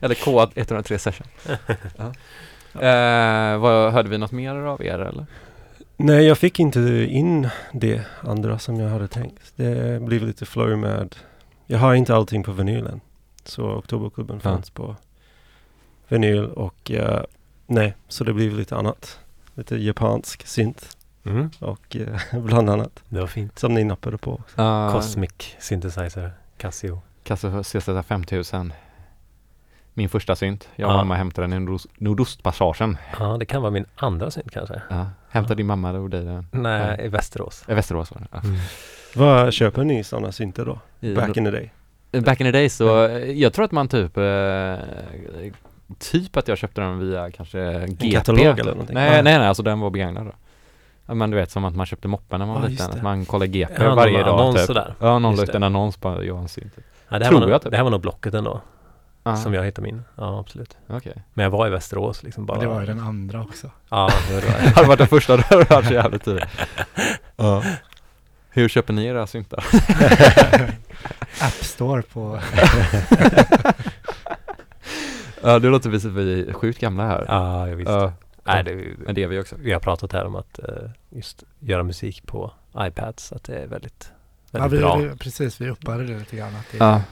eller 0.01 0.15
K103 0.15 0.99
session. 0.99 1.27
ja. 1.97 2.05
eh, 2.87 3.59
vad, 3.59 3.93
hörde 3.93 4.09
vi 4.09 4.19
något 4.19 4.33
mer 4.33 4.55
av 4.55 4.85
er 4.85 4.99
eller? 4.99 5.27
Nej, 5.97 6.25
jag 6.27 6.39
fick 6.39 6.61
inte 6.61 6.81
in 7.11 7.49
det 7.73 8.03
andra 8.21 8.59
som 8.59 8.81
jag 8.81 8.89
hade 8.91 9.09
tänkt. 9.09 9.53
Det 9.57 10.03
blev 10.03 10.23
lite 10.23 10.47
flow 10.47 10.79
med... 10.79 11.17
Jag 11.67 11.79
har 11.79 11.95
inte 11.95 12.15
allting 12.15 12.43
på 12.43 12.53
vinylen. 12.53 13.01
Så 13.45 13.73
Oktoberklubben 13.73 14.37
Ja. 14.37 14.41
fanns 14.51 14.71
på 14.71 14.97
vinyl 16.09 16.45
och 16.45 16.91
eh, 16.91 17.23
nej, 17.67 17.95
så 18.09 18.25
det 18.25 18.33
blev 18.33 18.53
lite 18.55 18.77
annat. 18.77 19.19
Lite 19.55 19.77
japansk 19.77 20.47
synt 20.47 20.97
Mm. 21.25 21.51
och 21.59 21.97
eh, 21.97 22.19
bland 22.43 22.71
annat. 22.71 23.03
Det 23.09 23.21
var 23.21 23.27
fint. 23.27 23.59
Som 23.59 23.75
ni 23.75 23.85
nappade 23.85 24.19
på. 24.19 24.33
också. 24.35 24.63
Uh, 24.63 24.93
Cosmic 24.93 25.31
Synthesizer, 25.61 26.31
Casio. 26.57 27.01
Casio 27.25 27.63
CZ 27.63 27.89
5000. 28.07 28.73
Min 29.95 30.09
första 30.09 30.37
synt. 30.37 30.69
Jag 30.77 30.87
och 30.89 30.93
Ja. 30.93 30.97
mamma 30.97 31.15
hämtade 31.15 31.47
den 31.47 31.53
i 31.57 31.61
nordost, 31.61 31.87
Nordostpassagen. 31.99 32.97
Ja, 33.19 33.37
det 33.39 33.47
kan 33.47 33.63
vara 33.63 33.71
min 33.71 33.85
andra 33.97 34.31
synt 34.31 34.51
kanske. 34.51 34.83
Ja. 34.91 35.07
Hämtade 35.31 35.55
din 35.55 35.67
mamma 35.67 35.91
och 35.91 36.11
dig 36.11 36.25
den? 36.25 36.47
Nej, 36.51 37.01
i 37.05 37.09
Västerås. 37.09 37.65
I 37.69 37.75
Västerås 37.75 38.11
var 38.11 38.19
det. 38.21 38.27
Ja. 38.33 38.41
Vad 39.17 39.53
köper 39.53 39.85
ni 39.85 40.05
sådana 40.05 40.33
synter 40.33 40.65
då? 40.65 40.79
I- 41.01 41.15
Back 41.15 41.37
in 41.37 41.45
the 41.45 41.51
day? 41.51 41.71
Back 42.25 42.41
in 42.41 42.47
the 42.47 42.51
days 42.53 42.77
så, 42.77 43.07
eh, 43.07 43.31
jag 43.31 43.53
tror 43.53 43.65
att 43.65 43.73
man 43.73 43.89
typ 43.89 44.17
eh, 44.17 44.75
Typ 45.99 46.37
att 46.37 46.49
jag 46.49 46.59
köpte 46.59 46.81
den 46.81 46.99
via 46.99 47.31
kanske 47.31 47.87
GP 47.89 48.11
katalog 48.13 48.59
eller 48.59 48.71
någonting? 48.73 48.95
Nej, 48.95 49.09
Ah. 49.19 49.23
nej, 49.23 49.39
nej, 49.39 49.49
alltså 49.49 49.63
den 49.63 49.81
var 49.81 49.91
begagnad 49.91 50.25
då 50.27 50.33
Ja 51.07 51.15
men 51.15 51.31
du 51.31 51.37
vet 51.37 51.51
som 51.51 51.65
att 51.65 51.75
man 51.77 51.87
köpte 51.87 52.09
moppen 52.09 52.39
när 52.39 52.47
man 52.47 52.55
var 52.55 52.63
Ja, 52.63 52.69
liten, 52.69 52.91
att 52.91 53.03
man 53.03 53.25
kollar 53.25 53.47
GP 53.47 53.75
Ja, 53.79 53.85
någon 53.85 53.97
varje 53.97 54.19
dag 54.23 54.29
annons 54.41 54.57
typ 54.57 54.67
sådär. 54.67 54.95
Ja, 55.01 55.19
någon 55.19 55.37
la 55.37 55.43
ut 55.43 55.55
en 55.55 55.63
annons 55.63 55.97
på 55.97 56.23
Johans 56.25 56.53
synt. 56.53 56.73
Ja, 57.09 57.19
det, 57.19 57.25
här 57.25 57.31
Tror 57.31 57.41
var 57.41 57.47
nog, 57.47 57.55
jag 57.55 57.63
typ. 57.63 57.71
det 57.71 57.77
här 57.77 57.85
var 57.85 57.91
nog 57.91 58.01
Blocket 58.01 58.35
ändå. 58.35 58.61
Ah, 59.23 59.37
Som 59.37 59.55
jag 59.55 59.65
hittade 59.65 59.87
min. 59.87 60.03
Ja, 60.17 60.41
absolut. 60.41 60.77
Okej 60.87 61.23
Men 61.35 61.43
jag 61.43 61.51
var 61.51 61.67
i 61.67 61.71
Västerås 61.71 62.23
liksom 62.23 62.47
bara. 62.47 62.61
Det 62.61 62.67
var 62.67 62.81
ju 62.81 62.87
den 62.87 63.01
andra 63.01 63.43
också. 63.43 63.71
Ja, 63.89 64.11
det 64.29 64.35
var 64.35 64.41
det. 64.41 64.47
Det 64.65 64.69
hade 64.69 64.89
varit 64.89 64.99
den 64.99 65.09
första 65.09 65.37
du 65.37 65.43
hade 65.43 65.75
hört 65.75 65.85
så 65.87 65.93
jävla 65.93 66.19
tidigt 66.19 66.45
Ja. 67.37 67.65
Hur 68.51 68.69
köper 68.69 68.93
ni 68.93 69.05
era 69.07 69.27
syntar? 69.27 69.65
App 71.41 71.53
Store 71.65 72.03
på... 72.03 72.41
Ja, 75.43 75.59
det 75.59 75.69
låter 75.69 75.99
som 75.99 76.15
vi 76.15 76.49
är 76.49 76.53
sjukt 76.53 76.79
gamla 76.79 77.07
här 77.07 77.25
Ja, 77.29 77.69
jag 77.69 77.77
visste. 77.77 77.93
Ja. 77.93 78.13
Nej, 78.45 78.65
det, 78.65 78.75
Men 78.99 79.15
det 79.15 79.23
är 79.23 79.27
vi 79.29 79.41
också. 79.41 79.57
vi 79.59 79.73
har 79.73 79.81
pratat 79.81 80.13
här 80.13 80.25
om 80.25 80.37
att 80.37 80.59
eh, 80.59 80.67
just 81.11 81.45
göra 81.61 81.83
musik 81.83 82.27
på 82.27 82.53
iPads, 82.79 83.33
att 83.33 83.45
det 83.45 83.55
är 83.59 83.67
väldigt, 83.67 84.13
Ja, 84.51 84.61
väldigt 84.61 84.79
vi, 84.79 84.83
bra. 84.83 84.97
vi, 84.97 85.17
precis, 85.17 85.61
vi 85.61 85.71
uppade 85.71 86.07
det 86.07 86.19
lite 86.19 86.37
grann. 86.37 86.57
Att 86.57 86.67
det 86.73 86.77
Ja, 86.79 87.03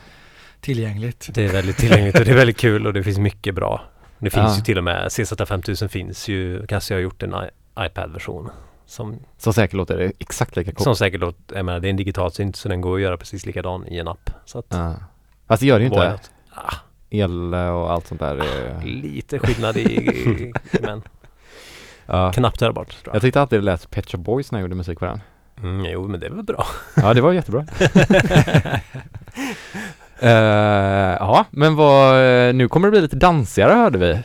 tillgängligt. 0.60 1.28
Det 1.34 1.44
är 1.44 1.52
väldigt 1.52 1.76
tillgängligt 1.76 2.18
och 2.18 2.24
det 2.24 2.30
är 2.30 2.34
väldigt 2.36 2.56
kul 2.58 2.86
och 2.86 2.92
det 2.92 3.02
finns 3.02 3.18
mycket 3.18 3.54
bra. 3.54 3.82
Det 4.18 4.30
finns 4.30 4.50
Ja. 4.52 4.56
ju 4.56 4.62
till 4.62 4.78
och 4.78 4.84
med, 4.84 5.08
CZ5000 5.08 5.88
finns 5.88 6.28
ju, 6.28 6.66
kanske 6.66 6.94
jag 6.94 6.98
har 6.98 7.02
gjort 7.02 7.22
en 7.22 7.34
iPad-version 7.80 8.50
som, 8.86 9.18
så 9.38 9.52
säkert 9.52 9.74
låter 9.74 9.96
det 9.96 10.12
exakt 10.18 10.56
lika 10.56 10.70
coolt. 10.72 10.84
som 10.84 10.96
säkert 10.96 11.20
låter, 11.20 11.56
jag 11.56 11.64
menar 11.64 11.80
det 11.80 11.88
är 11.88 11.90
en 11.90 11.96
digital 11.96 12.32
synt 12.32 12.56
så 12.56 12.68
den 12.68 12.80
går 12.80 12.96
att 12.96 13.02
göra 13.02 13.16
precis 13.16 13.46
likadan 13.46 13.86
i 13.86 13.98
en 13.98 14.08
app. 14.08 14.30
Så 14.44 14.58
att, 14.58 14.66
Ja. 14.68 14.94
Fast 15.48 15.60
det 15.60 15.66
gör 15.66 15.78
det 15.78 15.84
ju 15.84 15.86
inte. 15.90 16.18
Ah, 16.50 16.74
El 17.10 17.54
och 17.54 17.92
allt 17.92 18.06
sånt 18.06 18.20
där. 18.20 18.36
är- 18.36 18.82
lite 18.84 19.38
skillnad 19.38 19.76
i, 19.76 20.52
men 20.80 21.02
Ja. 22.06 22.32
knappt 22.32 22.60
hörbart 22.60 22.88
tror 22.88 23.00
Jag 23.04 23.14
jag. 23.14 23.22
tyckte 23.22 23.40
alltid 23.40 23.58
det 23.58 23.64
lät 23.64 23.90
Pet 23.90 24.10
Shop 24.10 24.18
Boys 24.18 24.52
när 24.52 24.58
jag 24.58 24.62
gjorde 24.62 24.74
musik 24.74 24.98
på 24.98 25.04
den. 25.04 25.20
Mm, 25.62 25.84
jo 25.92 26.08
men 26.08 26.20
det 26.20 26.28
väl 26.28 26.42
bra. 26.42 26.66
Ja, 26.96 27.14
det 27.14 27.20
var 27.20 27.32
jättebra. 27.32 27.66
Eh, 30.22 31.16
ja, 31.20 31.46
men 31.50 31.74
vad, 31.74 32.14
eh, 32.48 32.54
nu 32.54 32.68
kommer 32.68 32.88
det 32.88 32.90
bli 32.90 33.00
lite 33.00 33.16
dansigare 33.16 33.72
hörde 33.72 33.98
vi. 33.98 34.20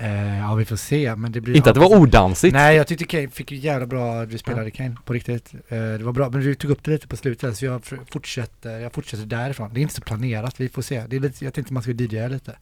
Eh, 0.00 0.38
ja, 0.38 0.54
vi 0.54 0.64
får 0.64 0.76
se. 0.76 1.16
Men 1.16 1.32
det 1.32 1.40
blir 1.40 1.56
Inte 1.56 1.70
att 1.70 1.74
det 1.74 1.80
var 1.80 1.96
odansigt. 1.96 2.54
Nej, 2.54 2.76
jag 2.76 2.86
tyckte 2.86 3.04
Kane 3.04 3.28
fick 3.28 3.52
jävla 3.52 3.86
bra, 3.86 4.26
du 4.26 4.38
spelade 4.38 4.70
Kane 4.70 4.96
på 5.04 5.12
riktigt. 5.12 5.54
Eh, 5.68 5.78
det 5.78 6.04
var 6.04 6.12
bra, 6.12 6.30
men 6.30 6.40
du 6.40 6.54
tog 6.54 6.70
upp 6.70 6.84
det 6.84 6.90
lite 6.90 7.08
på 7.08 7.16
slutet 7.16 7.56
så 7.56 7.64
jag 7.64 7.82
fortsätter, 8.12 8.78
jag 8.78 8.92
fortsätter 8.92 9.26
därifrån. 9.26 9.70
Det 9.74 9.80
är 9.80 9.82
inte 9.82 9.94
så 9.94 10.02
planerat, 10.02 10.60
vi 10.60 10.68
får 10.68 10.82
se. 10.82 11.04
Det 11.08 11.16
är 11.16 11.20
lite, 11.20 11.44
jag 11.44 11.54
tänkte 11.54 11.72
man 11.72 11.82
skulle 11.82 12.04
DJa 12.04 12.28
lite. 12.28 12.56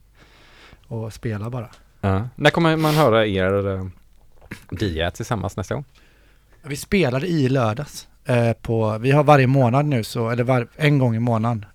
Och 0.89 1.13
spela 1.13 1.51
bara. 1.51 1.69
Ja. 2.01 2.29
När 2.35 2.51
kommer 2.51 2.77
man 2.77 2.95
höra 2.95 3.27
er 3.27 3.67
uh, 3.67 3.87
DJa 4.71 5.11
tillsammans 5.11 5.57
nästa 5.57 5.75
gång? 5.75 5.85
Vi 6.63 6.77
spelade 6.77 7.27
i 7.27 7.49
lördags. 7.49 8.09
På, 8.63 8.99
vi 8.99 9.11
har 9.11 9.25
varje 9.25 9.47
månad 9.47 9.87
nu 9.87 10.05
så, 10.05 10.31
eller 10.31 10.45
var, 10.45 10.69
en 10.77 10.99
gång 10.99 11.17
i 11.17 11.19
månaden 11.19 11.67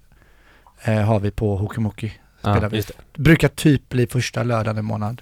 eh, 0.83 1.01
har 1.01 1.19
vi 1.19 1.31
på 1.31 1.57
Hookiemoki. 1.57 2.13
Ja, 2.41 2.67
vi. 2.71 2.83
Brukar 3.17 3.47
typ 3.47 3.89
bli 3.89 4.07
första 4.07 4.43
lördagen 4.43 4.77
i 4.77 4.81
månad. 4.81 5.21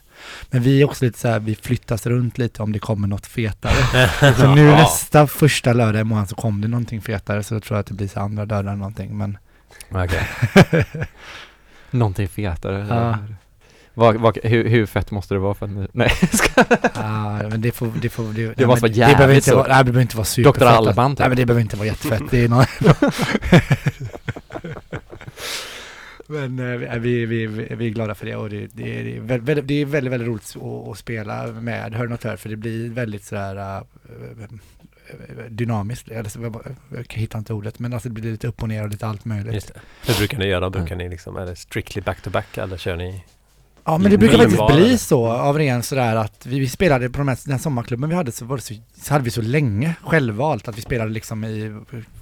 Men 0.49 0.62
vi 0.62 0.82
är 0.82 0.86
också 0.86 1.05
lite 1.05 1.20
så 1.20 1.28
här, 1.28 1.39
vi 1.39 1.55
flyttas 1.55 2.05
runt 2.05 2.38
lite 2.38 2.64
om 2.64 2.72
det 2.72 2.80
kommer 2.80 3.07
något 3.07 3.26
fetare. 3.28 4.34
Så 4.38 4.55
nu 4.55 4.72
nästa 4.72 5.28
första 5.28 5.74
lördag 5.74 6.01
i 6.01 6.03
månaden 6.03 6.28
så 6.28 6.36
kom 6.36 6.62
det 6.62 6.68
någonting 6.68 7.01
fetare 7.01 7.43
så 7.43 7.53
då 7.53 7.60
tror 7.60 7.78
jag 7.78 7.80
att 7.80 7.88
det 7.88 7.93
blir 7.93 8.07
så 8.07 8.20
andra 8.20 8.41
lördagen 8.45 8.68
eller 8.68 8.78
någonting. 8.78 9.18
Men 9.18 9.38
Okej. 9.91 10.28
Någonting 11.91 12.28
fetare. 12.28 12.86
Ja. 12.89 13.18
Vad, 13.93 14.16
vad, 14.16 14.38
hur, 14.43 14.70
hur 14.70 14.86
fett 14.86 15.12
måste 15.12 15.34
det 15.34 15.39
vara 15.39 15.53
för 15.53 15.66
att. 15.66 15.93
Nej, 15.93 16.12
ah, 16.93 17.38
men 17.49 17.62
det 17.62 17.72
får, 17.72 17.91
det 18.01 18.10
får, 18.10 18.24
det, 18.24 18.53
Det 18.55 18.66
måste 18.66 18.66
men 18.66 18.68
vara 18.68 18.88
det 18.88 19.16
behöver 19.16 19.20
jävligt 19.20 19.36
inte 19.36 19.49
så. 19.49 19.55
vara, 19.55 19.68
nej, 19.68 19.78
det 19.78 19.84
behöver 19.84 20.01
inte 20.01 20.18
vara 20.18 20.26
superfett. 20.26 20.60
Dr. 20.60 20.66
alltså. 20.66 20.89
Alban, 20.89 21.12
typ. 21.12 21.20
Nej 21.20 21.30
men 21.30 21.38
det 21.38 21.45
behöver 21.45 21.62
inte 21.62 21.76
vara 21.76 21.88
jättefett. 21.88 22.22
Det 22.32 22.43
är 22.43 22.49
någon... 22.49 22.66
Men 26.32 26.59
eh, 26.59 26.99
vi, 26.99 27.25
vi, 27.25 27.47
vi, 27.47 27.86
är 27.88 27.89
glada 27.89 28.15
för 28.15 28.25
det 28.25 28.36
och 28.36 28.49
det, 28.49 28.67
det, 28.73 28.99
är, 28.99 29.03
det, 29.03 29.17
är, 29.17 29.39
väldigt, 29.39 29.67
det 29.67 29.73
är 29.73 29.86
väldigt, 29.86 30.13
väldigt 30.13 30.27
roligt 30.30 30.55
att, 30.55 30.91
att 30.91 30.97
spela 30.97 31.47
med 31.47 31.93
Hör 31.93 32.07
något 32.07 32.23
här 32.23 32.36
för 32.36 32.49
det 32.49 32.55
blir 32.55 32.89
väldigt 32.89 33.23
sådär 33.23 33.77
äh, 33.77 33.84
dynamiskt. 35.49 36.09
Eller, 36.09 36.30
så- 36.30 36.61
jag 36.89 37.05
hittar 37.13 37.39
inte 37.39 37.53
ordet 37.53 37.80
men 37.80 37.93
alltså 37.93 38.09
det 38.09 38.13
blir 38.13 38.32
lite 38.32 38.47
upp 38.47 38.61
och 38.61 38.69
ner 38.69 38.84
och 38.84 38.89
lite 38.89 39.07
allt 39.07 39.25
möjligt. 39.25 39.53
Just 39.53 39.73
det. 39.73 39.80
Hur 40.07 40.17
brukar 40.17 40.38
ni 40.38 40.45
göra? 40.45 40.69
Brukar 40.69 40.95
ni 40.95 41.09
liksom, 41.09 41.38
är 41.38 41.45
det 41.45 41.55
strictly 41.55 42.01
back-to-back 42.01 42.57
eller 42.57 42.77
kör 42.77 42.95
ni? 42.95 43.23
Ja 43.84 43.97
men 43.97 44.11
det 44.11 44.17
brukar 44.17 44.38
faktiskt 44.38 44.67
bli 44.67 44.88
eller? 44.88 44.97
så 44.97 45.27
av 45.27 45.57
ren 45.57 45.84
sådär 45.84 46.15
att 46.15 46.45
vi, 46.45 46.59
vi 46.59 46.69
spelade 46.69 47.09
på 47.09 47.17
de 47.17 47.27
här, 47.27 47.38
den 47.45 47.59
sommarklubben 47.59 48.09
vi 48.09 48.15
hade 48.15 48.32
så, 48.32 48.45
var 48.45 48.55
det 48.57 48.63
så, 48.63 48.73
så 48.95 49.13
hade 49.13 49.23
vi 49.23 49.32
så 49.32 49.41
länge 49.41 49.95
självvalt 50.03 50.67
att 50.67 50.77
vi 50.77 50.82
spelade 50.82 51.11
liksom 51.11 51.43
i, 51.43 51.69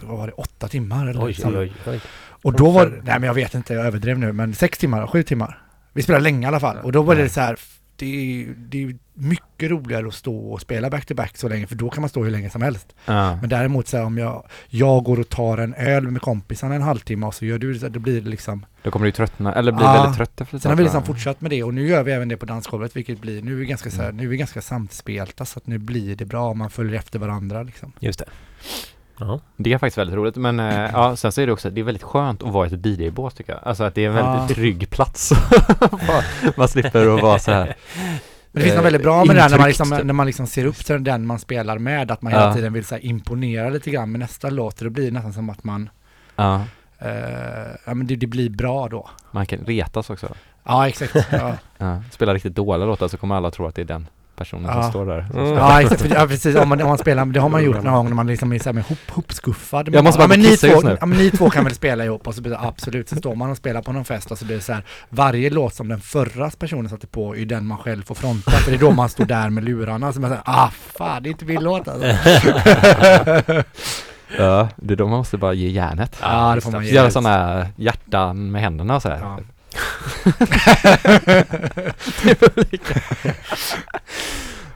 vad 0.02 0.18
var 0.18 0.28
det, 0.28 0.34
åtta 0.34 0.68
timmar 0.68 1.08
eller 1.08 1.24
Oj, 1.24 1.28
liksom. 1.28 1.56
oj, 1.56 1.74
oj. 1.88 2.02
Och 2.42 2.54
då 2.54 2.72
var 2.72 2.86
nej 2.86 3.20
men 3.20 3.24
jag 3.24 3.34
vet 3.34 3.54
inte, 3.54 3.74
jag 3.74 3.86
överdrev 3.86 4.20
nu, 4.20 4.34
men 4.34 4.54
sex 4.54 4.78
timmar, 4.78 5.08
sju 5.08 5.24
timmar. 5.24 5.62
Vi 5.94 6.02
spelade 6.04 6.24
länge 6.24 6.46
i 6.46 6.48
alla 6.48 6.60
fall. 6.60 6.78
Och 6.78 6.92
då 6.92 7.02
var 7.02 7.16
det 7.16 7.30
så 7.30 7.40
här, 7.42 7.60
det 7.96 8.06
är, 8.42 8.54
det 8.58 8.84
är 8.84 8.96
mycket 9.14 9.70
roligare 9.72 10.08
att 10.08 10.14
stå 10.14 10.38
och 10.52 10.62
spela 10.62 10.90
back-to-back 10.90 11.38
så 11.38 11.48
länge, 11.50 11.68
för 11.68 11.76
då 11.76 11.90
kan 11.90 12.02
man 12.02 12.10
stå 12.10 12.24
hur 12.24 12.32
länge 12.32 12.50
som 12.50 12.62
helst. 12.62 12.96
Ja. 13.06 13.36
Men 13.36 13.50
däremot 13.50 13.88
så 13.88 13.98
här, 13.98 14.04
om 14.04 14.18
jag, 14.18 14.44
jag 14.68 15.04
går 15.04 15.20
och 15.20 15.30
tar 15.30 15.58
en 15.58 15.74
öl 15.74 16.08
med 16.12 16.22
kompisarna 16.22 16.76
en 16.76 16.82
halvtimme 16.82 17.26
och 17.26 17.36
så 17.36 17.46
gör 17.46 17.58
du 17.58 17.74
det, 17.74 17.90
då 17.90 18.00
blir 18.00 18.22
det 18.22 18.30
liksom 18.30 18.66
Då 18.84 18.92
kommer 18.92 19.06
du 19.06 19.12
tröttna, 19.12 19.54
eller 19.54 19.72
bli 19.72 19.84
Ja. 19.86 19.94
väldigt 19.94 20.18
trött 20.18 20.42
efter 20.42 20.58
Sen 20.60 20.72
har 20.72 20.78
vi 20.78 20.84
liksom 20.84 21.04
fortsatt 21.04 21.42
med 21.42 21.52
det 21.52 21.64
och 21.64 21.74
nu 21.74 21.88
gör 21.88 22.04
vi 22.04 22.12
även 22.12 22.28
det 22.28 22.38
på 22.38 22.46
dansgolvet 22.46 22.96
vilket 22.96 23.22
blir, 23.22 23.42
nu 23.42 23.52
är 23.52 23.56
vi 23.56 23.66
ganska 23.66 23.90
så 23.92 23.98
här, 24.02 24.04
Mm. 24.10 24.18
nu 24.18 24.24
är 24.24 24.28
vi 24.28 24.38
ganska 24.38 24.62
samspelta 24.62 25.46
så 25.46 25.60
att 25.60 25.68
nu 25.68 25.78
blir 25.78 26.16
det 26.16 26.26
bra 26.26 26.50
om 26.50 26.58
man 26.58 26.70
följer 26.70 27.00
efter 27.00 27.20
varandra 27.20 27.64
liksom. 27.64 27.92
Just 28.00 28.20
det. 28.20 28.26
Ja. 29.20 29.40
Det 29.58 29.74
är 29.74 29.78
faktiskt 29.78 29.98
väldigt 29.98 30.16
roligt, 30.16 30.36
men 30.36 30.60
eh, 30.60 30.90
ja, 30.94 31.16
sen 31.16 31.32
så 31.32 31.42
är 31.42 31.46
det 31.48 31.54
också, 31.54 31.70
det 31.70 31.82
är 31.82 31.86
väldigt 31.86 32.04
skönt 32.04 32.44
att 32.44 32.50
vara 32.54 32.68
i 32.68 32.74
ett 32.74 32.86
DJ-bås 32.86 33.34
tycker 33.34 33.54
jag. 33.54 33.62
Alltså 33.64 33.84
att 33.84 33.96
det 33.96 34.06
är 34.06 34.10
en 34.10 34.16
väldigt 34.16 34.50
Ja. 34.50 34.56
trygg 34.56 34.90
plats. 34.90 35.32
Man 36.58 36.68
slipper 36.68 37.16
att 37.16 37.22
vara 37.22 37.40
så 37.40 37.52
här. 37.52 37.76
Men 37.96 38.14
det 38.52 38.62
finns 38.62 38.72
eh, 38.72 38.76
något 38.78 38.86
väldigt 38.86 39.02
bra 39.04 39.26
med 39.26 39.36
det 39.36 39.42
här 39.42 39.50
när 39.50 39.58
man, 39.58 39.68
intryckt, 39.70 39.90
liksom, 39.90 40.08
när 40.08 40.14
man 40.14 40.26
liksom 40.28 40.48
ser 40.48 40.66
upp 40.66 40.86
till 40.86 41.04
den 41.04 41.26
man 41.26 41.40
spelar 41.40 41.78
med, 41.78 42.12
att 42.12 42.22
man 42.22 42.34
Ja. 42.34 42.40
hela 42.40 42.54
tiden 42.54 42.74
vill 42.74 42.86
så 42.86 42.96
här, 42.96 43.06
imponera 43.06 43.70
lite 43.70 43.92
grann 43.92 44.12
med 44.12 44.20
nästa 44.20 44.50
låt 44.50 44.78
då 44.78 44.90
blir 44.90 45.06
det 45.06 45.12
nästan 45.12 45.34
som 45.34 45.50
att 45.50 45.64
man, 45.64 45.90
Ja, 46.36 46.62
eh, 47.00 47.10
ja 47.86 47.94
men 47.94 48.08
det, 48.08 48.16
det 48.16 48.28
blir 48.28 48.50
bra 48.50 48.88
då. 48.88 49.10
man 49.32 49.46
kan 49.46 49.60
retas 49.60 50.10
också. 50.10 50.28
Ja 50.64 50.88
exakt. 50.88 51.16
Ja, 51.32 51.54
Ja. 51.78 52.04
Spela 52.12 52.34
riktigt 52.34 52.56
dåliga 52.56 52.86
låtar 52.86 53.08
så 53.08 53.18
kommer 53.18 53.36
alla 53.36 53.52
tro 53.52 53.66
att 53.68 53.76
det 53.76 53.82
är 53.82 53.86
den 53.86 54.08
personen 54.38 54.72
Ja. 54.76 54.82
som 54.82 54.92
står 54.92 55.06
där. 55.06 55.28
Mm. 55.34 55.54
ja 55.54 55.82
exakt, 55.82 56.06
ja, 56.10 56.28
precis. 56.28 56.56
Om 56.56 56.70
man, 56.70 56.82
om 56.82 56.88
man 56.88 56.98
spelar, 56.98 57.26
det 57.26 57.40
har 57.40 57.50
man 57.50 57.64
gjort 57.64 57.84
någon 57.84 57.94
gång 57.94 58.08
när 58.08 58.16
man 58.16 58.28
liksom 58.28 58.54
är 58.54 58.60
så 58.60 58.66
här 58.66 58.74
med 58.74 58.84
hop, 58.84 58.98
hopskuffad. 59.10 59.90
Jag 59.94 60.04
måste 60.04 60.18
bara 60.18 60.24
ja, 60.24 60.28
men 60.28 60.40
och 60.40 60.46
ni 60.52 60.58
två, 60.58 60.68
just 60.68 60.84
nu. 60.84 60.98
ja, 61.00 61.06
men 61.06 61.18
ni 61.18 61.32
två 61.32 61.50
kan 61.50 61.64
väl 61.64 61.76
spela 61.76 62.06
ihop 62.06 62.28
och 62.28 62.36
så 62.36 62.42
blir 62.42 62.52
det 62.52 62.60
absolut, 62.60 63.10
så 63.10 63.16
står 63.16 63.36
man 63.36 63.50
och 63.52 63.58
spelar 63.58 63.82
på 63.82 63.92
någon 63.92 64.06
fest 64.06 64.32
och 64.32 64.38
så 64.38 64.46
blir 64.46 64.56
det 64.56 64.62
så 64.62 64.74
här, 64.74 64.84
varje 65.10 65.50
låt 65.50 65.74
som 65.74 65.88
den 65.88 66.02
förra 66.02 66.50
personen 66.50 66.90
satte 66.90 67.08
på 67.08 67.36
är 67.38 67.46
den 67.46 67.66
man 67.68 67.78
själv 67.78 68.04
får 68.04 68.16
fronta, 68.16 68.52
för 68.52 68.72
det 68.72 68.78
är 68.78 68.82
då 68.82 68.92
man 68.92 69.10
står 69.10 69.26
där 69.26 69.50
med 69.50 69.64
lurarna, 69.64 70.14
så 70.14 70.22
man 70.22 70.30
säger 70.30 70.44
ah 70.46 70.70
fan 70.98 71.24
det 71.24 71.30
är 71.30 71.32
inte 71.32 71.46
min 71.46 71.64
låt 71.64 71.88
alltså. 71.88 72.08
Ja, 74.38 74.70
det 74.76 74.94
är 74.94 74.96
då 74.98 75.08
man 75.08 75.18
måste 75.18 75.38
bara 75.38 75.54
ge 75.54 75.70
järnet. 75.70 76.18
Ja, 76.22 76.56
det 76.56 76.62
får 76.62 76.72
man 76.72 76.86
ge. 76.86 76.92
Göra 76.92 77.12
sådana 77.12 77.30
här 77.30 77.68
hjärtan 77.76 78.52
med 78.52 78.62
händerna 78.62 78.96
och 78.96 79.02
så 79.02 79.10
här. 79.10 79.20
Ja. 79.22 79.40
Det 82.24 82.32
är 82.32 82.60
olika. 82.60 83.02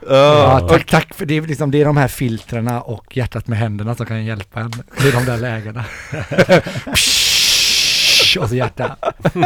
Ja, 0.08 0.66
tack, 0.68 0.86
tack 0.86 1.14
för 1.14 1.26
det 1.26 1.36
är 1.36 1.42
liksom 1.42 1.70
det 1.70 1.80
är 1.80 1.84
de 1.84 1.96
här 1.96 2.08
filtrerna 2.08 2.80
och 2.80 3.16
hjärtat 3.16 3.46
med 3.46 3.58
händerna 3.58 3.94
som 3.94 4.06
kan 4.06 4.24
hjälpa 4.24 4.60
en. 4.60 4.72
Är 5.06 5.12
de 5.12 5.24
där 5.24 5.36
lägena. 5.38 5.84
och 8.40 8.48
så 8.48 8.54
hjärta. 8.54 8.96
Då 9.32 9.40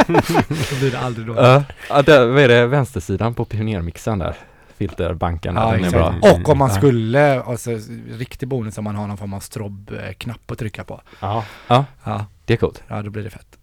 blir 0.78 0.90
det 0.90 0.98
aldrig 0.98 1.26
dåligt. 1.26 1.64
Ja 1.88 2.02
det, 2.02 2.26
vad 2.26 2.42
är 2.42 2.48
det, 2.48 2.66
vänstersidan 2.66 3.34
på 3.34 3.44
pionjärmixen 3.44 4.18
där? 4.18 4.34
Filterbanken, 4.78 5.54
Ja, 5.54 5.70
den 5.72 5.84
är 5.84 5.90
bra. 5.90 6.14
Och 6.22 6.48
om 6.48 6.58
man 6.58 6.68
Ja. 6.70 6.76
skulle, 6.76 7.42
alltså 7.42 7.70
riktig 8.10 8.48
bonus 8.48 8.78
om 8.78 8.84
man 8.84 8.96
har 8.96 9.06
någon 9.06 9.16
form 9.16 9.34
av 9.34 9.40
strobb-knapp 9.40 10.50
att 10.50 10.58
trycka 10.58 10.84
på. 10.84 11.00
Ja. 11.20 11.44
ja, 11.68 11.84
Ja, 12.04 12.26
det 12.44 12.52
är 12.52 12.56
coolt. 12.56 12.82
ja 12.88 13.02
då 13.02 13.10
blir 13.10 13.22
det 13.22 13.30
fett. 13.30 13.58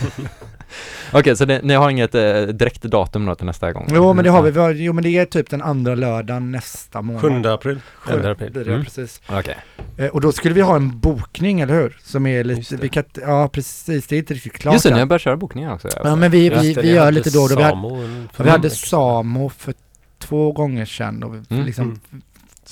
Okej, 1.12 1.36
så 1.36 1.44
det, 1.44 1.60
ni 1.62 1.74
har 1.74 1.90
inget 1.90 2.14
eh, 2.14 2.42
direkt 2.42 2.82
datum 2.82 3.26
då 3.26 3.34
till 3.34 3.46
nästa 3.46 3.72
gång? 3.72 3.88
Jo 3.94 4.12
men 4.12 4.24
det 4.24 4.30
har 4.30 4.42
vi, 4.42 4.50
vi 4.50 4.60
har, 4.60 4.70
jo 4.70 4.92
men 4.92 5.04
det 5.04 5.10
är 5.10 5.24
typ 5.24 5.50
den 5.50 5.62
andra 5.62 5.94
lördagen 5.94 6.50
nästa 6.52 7.02
månad. 7.02 7.22
7 7.22 7.48
april. 7.48 7.80
Sjunde 8.00 8.30
april. 8.30 8.50
Blir 8.52 8.64
det, 8.64 8.70
Mm. 8.72 8.84
precis. 8.84 9.20
Okej. 9.28 9.56
Eh, 9.96 10.06
och 10.06 10.20
då 10.20 10.32
skulle 10.32 10.54
vi 10.54 10.60
ha 10.60 10.76
en 10.76 11.00
bokning, 11.00 11.60
eller 11.60 11.74
hur? 11.74 11.96
Som 12.02 12.26
är 12.26 12.44
lite, 12.44 12.76
vi 12.76 12.88
kan, 12.88 13.04
ja 13.26 13.48
precis, 13.48 14.06
det 14.06 14.16
är 14.16 14.18
inte 14.18 14.34
riktigt 14.34 14.52
klart 14.52 14.72
Just 14.74 14.84
det, 14.84 14.94
ni 14.94 14.98
har 14.98 15.06
börjat 15.06 15.22
köra 15.22 15.36
bokningar 15.36 15.74
också. 15.74 15.88
Ja 16.04 16.16
men 16.16 16.30
vi, 16.30 16.48
vi, 16.48 16.74
vi 16.74 16.90
gör 16.94 17.12
lite 17.12 17.30
då 17.30 17.40
och 17.42 17.48
då. 17.48 17.56
Vi 17.56 17.62
hade, 17.62 17.98
vi 18.44 18.50
hade 18.50 18.70
för- 18.70 18.76
Samo 18.76 19.48
för 19.48 19.74
två 20.18 20.52
gånger 20.52 20.84
sedan 20.84 21.22
och 21.22 21.34
vi, 21.34 21.42
Mm. 21.78 22.00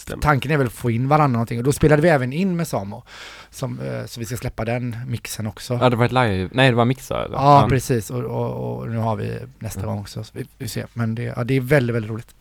Stämmer. 0.04 0.22
tanken 0.22 0.50
är 0.50 0.56
väl 0.56 0.66
att 0.66 0.72
få 0.72 0.90
in 0.90 1.08
varandra 1.08 1.32
någonting 1.32 1.58
och 1.58 1.64
då 1.64 1.72
spelade 1.72 2.02
vi 2.02 2.08
även 2.08 2.32
in 2.32 2.56
med 2.56 2.68
Samo. 2.68 3.02
Som, 3.50 3.80
eh, 3.80 4.04
så 4.06 4.20
vi 4.20 4.26
ska 4.26 4.36
släppa 4.36 4.64
den 4.64 4.96
mixen 5.06 5.46
också. 5.46 5.74
Ja, 5.82 5.90
det 5.90 5.96
var 5.96 6.04
ett 6.04 6.12
live, 6.12 6.48
nej 6.52 6.70
det 6.70 6.76
var 6.76 6.84
mixar 6.84 7.24
eller? 7.24 7.36
Ja, 7.36 7.66
precis. 7.70 8.10
Och, 8.10 8.22
och, 8.24 8.78
och 8.78 8.88
nu 8.88 8.96
har 8.98 9.16
vi 9.16 9.38
nästa 9.58 9.80
Mm. 9.80 9.90
gång 9.94 10.00
också. 10.00 10.24
Så 10.24 10.30
vi, 10.38 10.46
vi 10.58 10.68
ser. 10.68 10.86
Men 10.94 11.14
det, 11.14 11.22
ja, 11.22 11.44
det 11.44 11.54
är 11.54 11.60
väldigt, 11.60 11.96
väldigt 11.96 12.10
roligt. 12.10 12.34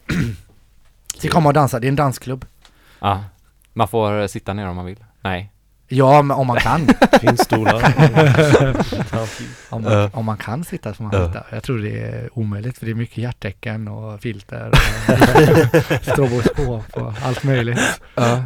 Så 1.17 1.27
komma 1.27 1.49
och 1.49 1.53
dansa. 1.53 1.79
Det 1.79 1.87
är 1.87 1.89
en 1.89 1.95
dansklubb. 1.95 2.45
Ja. 2.99 3.23
Man 3.73 3.87
får 3.87 4.27
sitta 4.27 4.53
ner 4.53 4.67
om 4.67 4.75
man 4.75 4.85
vill. 4.85 5.03
Nej. 5.21 5.51
Ja, 5.95 6.21
men 6.21 6.37
om 6.37 6.47
man 6.47 6.57
kan. 6.57 6.87
Finns 7.21 7.41
stolar. 7.41 7.83
om, 9.69 9.81
man, 9.83 10.09
om 10.13 10.25
man 10.25 10.37
kan 10.37 10.63
sitta 10.63 10.93
så 10.93 11.03
man 11.03 11.11
Ja. 11.13 11.27
sitta. 11.27 11.43
Jag 11.51 11.63
tror 11.63 11.77
det 11.77 11.99
är 12.01 12.29
omöjligt 12.33 12.77
för 12.77 12.85
det 12.85 12.91
är 12.91 12.95
mycket 12.95 13.17
hjärtecken 13.17 13.87
och 13.87 14.21
filter 14.21 14.69
och 14.69 14.75
stroboskop 16.01 16.85
och 16.93 17.13
allt 17.25 17.43
möjligt. 17.43 18.01
Ja. 18.15 18.43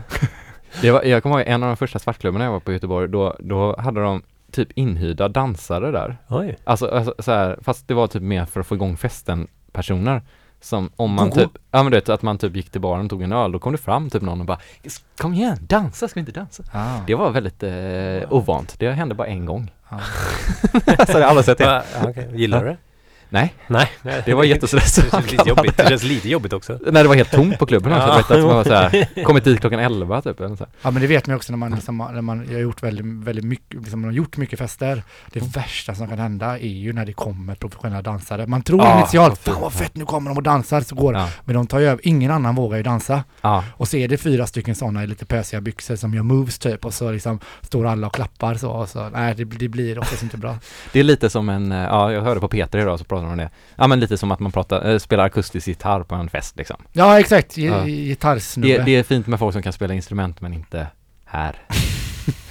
Det 0.81 0.91
var, 0.91 1.03
jag 1.03 1.23
kommer 1.23 1.39
ihåg 1.39 1.47
en 1.47 1.63
av 1.63 1.69
de 1.69 1.77
första 1.77 1.99
svartklubbarna 1.99 2.45
jag 2.45 2.51
var 2.51 2.59
på 2.59 2.71
i 2.71 2.73
Göteborg, 2.73 3.07
då, 3.09 3.35
då 3.39 3.75
hade 3.79 4.01
de 4.01 4.21
typ 4.51 4.71
inhyrda 4.75 5.27
dansare 5.27 5.91
där. 5.91 6.17
Oj. 6.27 6.57
Alltså, 6.63 6.87
alltså 6.87 7.15
så 7.19 7.31
här, 7.31 7.59
fast 7.61 7.87
det 7.87 7.93
var 7.93 8.07
typ 8.07 8.21
mer 8.21 8.45
för 8.45 8.59
att 8.59 8.67
få 8.67 8.75
igång 8.75 8.97
festen 8.97 9.47
personer. 9.71 10.21
Som 10.67 10.89
om 10.95 11.13
man 11.13 11.31
typ, 11.31 11.51
ja 11.71 11.83
men 11.83 11.91
du 11.91 11.97
vet 11.97 12.09
att 12.09 12.21
man 12.21 12.37
typ 12.37 12.55
gick 12.55 12.69
till 12.69 12.81
baren 12.81 13.03
och 13.03 13.09
tog 13.09 13.21
en 13.21 13.31
öl, 13.31 13.51
då 13.51 13.59
kom 13.59 13.71
det 13.71 13.77
fram 13.77 14.09
typ 14.09 14.21
någon 14.21 14.39
och 14.39 14.45
bara 14.45 14.59
Kom 15.17 15.33
igen, 15.33 15.57
dansa, 15.61 16.07
ska 16.07 16.19
vi 16.19 16.19
inte 16.19 16.39
dansa? 16.39 16.63
Ah. 16.73 16.99
Det 17.07 17.15
var 17.15 17.31
väldigt 17.31 17.63
eh, 17.63 18.33
ovant, 18.33 18.75
det 18.79 18.91
hände 18.91 19.15
bara 19.15 19.27
en 19.27 19.45
gång 19.45 19.71
Ja. 19.89 19.99
Så 21.05 21.11
jag 21.11 21.21
har 21.21 21.21
aldrig 21.21 21.45
sett 21.45 21.57
det 21.57 21.63
Ja, 22.01 22.09
okej. 22.09 22.29
Gillar 22.33 22.63
du 22.63 22.69
det? 22.69 22.77
Nej, 23.29 23.53
Nej. 23.67 23.87
det 24.25 24.33
var 24.33 24.43
jättestressigt 24.43 25.11
Det 25.11 25.17
känns 25.17 25.31
lite 25.31 25.49
jobbigt. 25.49 25.77
Det 25.77 25.89
känns 25.89 26.03
lite 26.03 26.29
jobbigt 26.29 26.53
också. 26.53 26.79
Nej 26.91 27.03
det 27.03 27.09
var 27.09 27.15
helt 27.15 27.31
tomt 27.31 27.59
på 27.59 27.65
klubben 27.65 27.93
också, 27.93 28.07
Ja. 28.07 28.15
vet 28.17 28.31
att 28.31 28.39
man 28.45 28.55
var 28.55 28.63
så 28.63 28.73
här, 28.73 29.23
kommit 29.23 29.43
dit 29.43 29.59
klockan 29.59 29.79
11 29.79 30.21
typ 30.21 30.39
eller 30.39 30.55
så 30.55 30.63
här. 30.63 30.67
Ja 30.81 30.91
men 30.91 31.01
det 31.01 31.07
vet 31.07 31.27
man 31.27 31.35
också 31.35 31.51
när 31.53 31.57
man, 31.57 31.71
liksom, 31.71 31.97
när 32.13 32.21
man 32.21 32.45
jag 32.47 32.53
har 32.53 32.59
gjort 32.61 32.83
väldigt, 32.83 33.05
väldigt 33.05 33.45
mycket, 33.45 33.81
liksom, 33.81 34.01
man 34.01 34.09
har 34.09 34.15
gjort 34.15 34.37
mycket 34.37 34.59
fester. 34.59 35.03
Det 35.31 35.55
värsta 35.55 35.95
som 35.95 36.07
kan 36.07 36.19
hända 36.19 36.59
är 36.59 36.67
ju 36.67 36.93
när 36.93 37.05
det 37.05 37.13
kommer 37.13 37.55
professionella 37.55 38.01
dansare. 38.01 38.47
Man 38.47 38.61
tror 38.61 38.81
Ja, 38.81 38.97
initialt, 38.99 39.39
fan 39.39 39.61
vad 39.61 39.73
fett 39.73 39.95
nu 39.95 40.05
kommer 40.05 40.29
de 40.31 40.37
och 40.37 40.43
dansar, 40.43 40.81
så 40.81 40.95
går. 40.95 41.13
Ja, 41.13 41.29
Men 41.45 41.55
de 41.55 41.67
tar 41.67 41.79
ju 41.79 41.85
över, 41.85 42.07
ingen 42.07 42.31
annan 42.31 42.55
vågar 42.55 42.77
ju 42.77 42.83
dansa. 42.83 43.23
ja, 43.41 43.63
Och 43.71 43.87
så 43.87 43.97
är 43.97 44.07
det 44.07 44.17
fyra 44.17 44.47
stycken 44.47 44.75
sådana 44.75 45.03
i 45.03 45.07
lite 45.07 45.25
pösiga 45.25 45.61
byxor 45.61 45.95
som 45.95 46.13
gör 46.13 46.23
moves 46.23 46.59
typ 46.59 46.85
och 46.85 46.93
så 46.93 47.11
liksom 47.11 47.39
står 47.61 47.85
alla 47.87 48.07
och 48.07 48.13
klappar 48.13 48.55
så 48.55 48.69
och 48.71 48.89
så, 48.89 49.09
nej 49.09 49.35
det, 49.35 49.45
det 49.45 49.67
blir 49.67 49.99
oftast 49.99 50.23
inte 50.23 50.37
bra. 50.37 50.57
det 50.93 50.99
är 50.99 51.03
lite 51.03 51.29
som 51.29 51.49
en, 51.49 51.71
eh, 51.71 51.77
ja 51.77 52.11
jag 52.11 52.21
hörde 52.21 52.39
på 52.39 52.47
Peter 52.47 52.79
idag 52.79 52.99
så 52.99 53.05
pratade 53.05 53.16
de 53.21 53.31
om 53.31 53.37
det 53.37 53.49
Ja 53.75 53.87
men 53.87 53.99
lite 53.99 54.17
som 54.17 54.31
att 54.31 54.39
man 54.39 54.51
pratar, 54.51 54.89
äh, 54.91 54.97
spelar 54.99 55.25
akustisk 55.25 55.67
gitarr 55.67 56.03
på 56.03 56.15
en 56.15 56.29
fest 56.29 56.57
liksom 56.57 56.77
Ja 56.93 57.19
exakt, 57.19 57.55
G- 57.55 57.65
Ja. 57.67 57.85
gitarrsnubbe. 57.85 58.77
det, 58.77 58.83
det 58.83 58.95
är 58.95 59.03
fint 59.03 59.27
med 59.27 59.39
folk 59.39 59.53
som 59.53 59.61
kan 59.63 59.73
spela 59.73 59.93
instrument 59.93 60.41
men 60.41 60.53
inte 60.53 60.87
här 61.25 61.55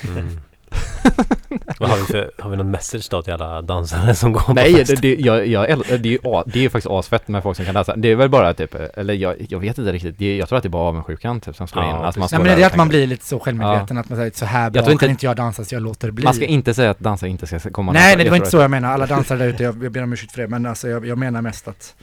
Mm. 0.09 0.41
Vad 1.81 1.91
har 1.91 1.97
vi 1.97 2.03
för, 2.05 2.31
har 2.39 2.51
vi 2.51 2.57
någon 2.57 2.71
message 2.71 3.09
då 3.11 3.23
till 3.23 3.33
alla 3.33 3.63
dansare 3.63 4.15
som 4.15 4.33
går 4.33 4.41
på 4.41 4.53
Nej, 4.53 4.75
fest? 4.75 4.89
det, 5.03 5.17
det, 5.17 5.21
jag, 5.21 5.47
jag, 5.47 5.67
det, 5.69 6.15
är 6.15 6.51
det 6.53 6.65
är 6.65 6.69
faktiskt 6.69 6.91
asfett 6.91 7.29
med 7.29 7.43
folk 7.43 7.57
som 7.57 7.65
kan 7.67 7.75
dansa. 7.75 7.97
Det 7.97 8.09
är 8.09 8.17
väl 8.17 8.29
bara 8.29 8.55
typ, 8.55 8.75
eller 8.95 9.15
jag, 9.15 9.35
jag 9.49 9.59
vet 9.59 9.79
inte 9.79 9.93
riktigt, 9.93 10.19
det, 10.19 10.37
jag 10.37 10.49
tror 10.49 10.57
att 10.57 10.63
det 10.63 10.67
är 10.67 10.71
bara 10.71 10.89
avundsjukan 10.89 11.41
typ 11.41 11.57
som 11.57 11.67
slår 11.69 11.85
Ja, 11.85 11.91
in. 11.91 11.97
Alltså, 11.97 12.19
man 12.21 12.25
Nej 12.25 12.29
står 12.29 12.39
men 12.39 12.57
det 12.57 12.63
är 12.63 12.67
att 12.67 12.77
man 12.77 12.89
blir 12.89 13.07
lite 13.07 13.25
så 13.27 13.39
självmedveten 13.41 13.99
att 13.99 14.09
man 14.09 14.19
säger 14.19 14.31
så 14.35 14.45
här 14.45 14.71
bra 14.71 14.83
tror 14.83 14.93
inte- 14.93 15.05
kan 15.05 15.11
inte 15.11 15.27
jag 15.27 15.37
dansa 15.37 15.65
så 15.65 15.75
jag 15.75 15.83
låter 15.83 16.11
bli. 16.11 16.25
Man 16.25 16.35
ska 16.35 16.45
inte 16.45 16.75
säga 16.75 16.91
att 16.91 16.99
dansare 16.99 17.31
inte 17.31 17.47
ska 17.47 17.71
komma 17.71 17.93
Nej, 17.93 18.01
dansa. 18.03 18.17
nej 18.17 18.25
det 18.25 18.31
var 18.31 18.37
Jag 18.37 18.41
inte 18.41 18.51
så 18.51 18.57
jag 18.57 18.71
menar. 18.71 18.93
Alla 18.93 19.07
dansare 19.07 19.39
där 19.39 19.47
ute, 19.47 19.63
jag, 19.63 19.85
jag 19.85 19.93
ber 19.93 20.03
om 20.03 20.13
ursäkt 20.13 20.33
för 20.33 20.43
det, 20.43 20.49
men 20.49 20.67
alltså 20.67 20.89
jag, 20.89 21.07
jag 21.07 21.19
menar 21.19 21.43
mest 21.43 21.69
att 21.69 21.95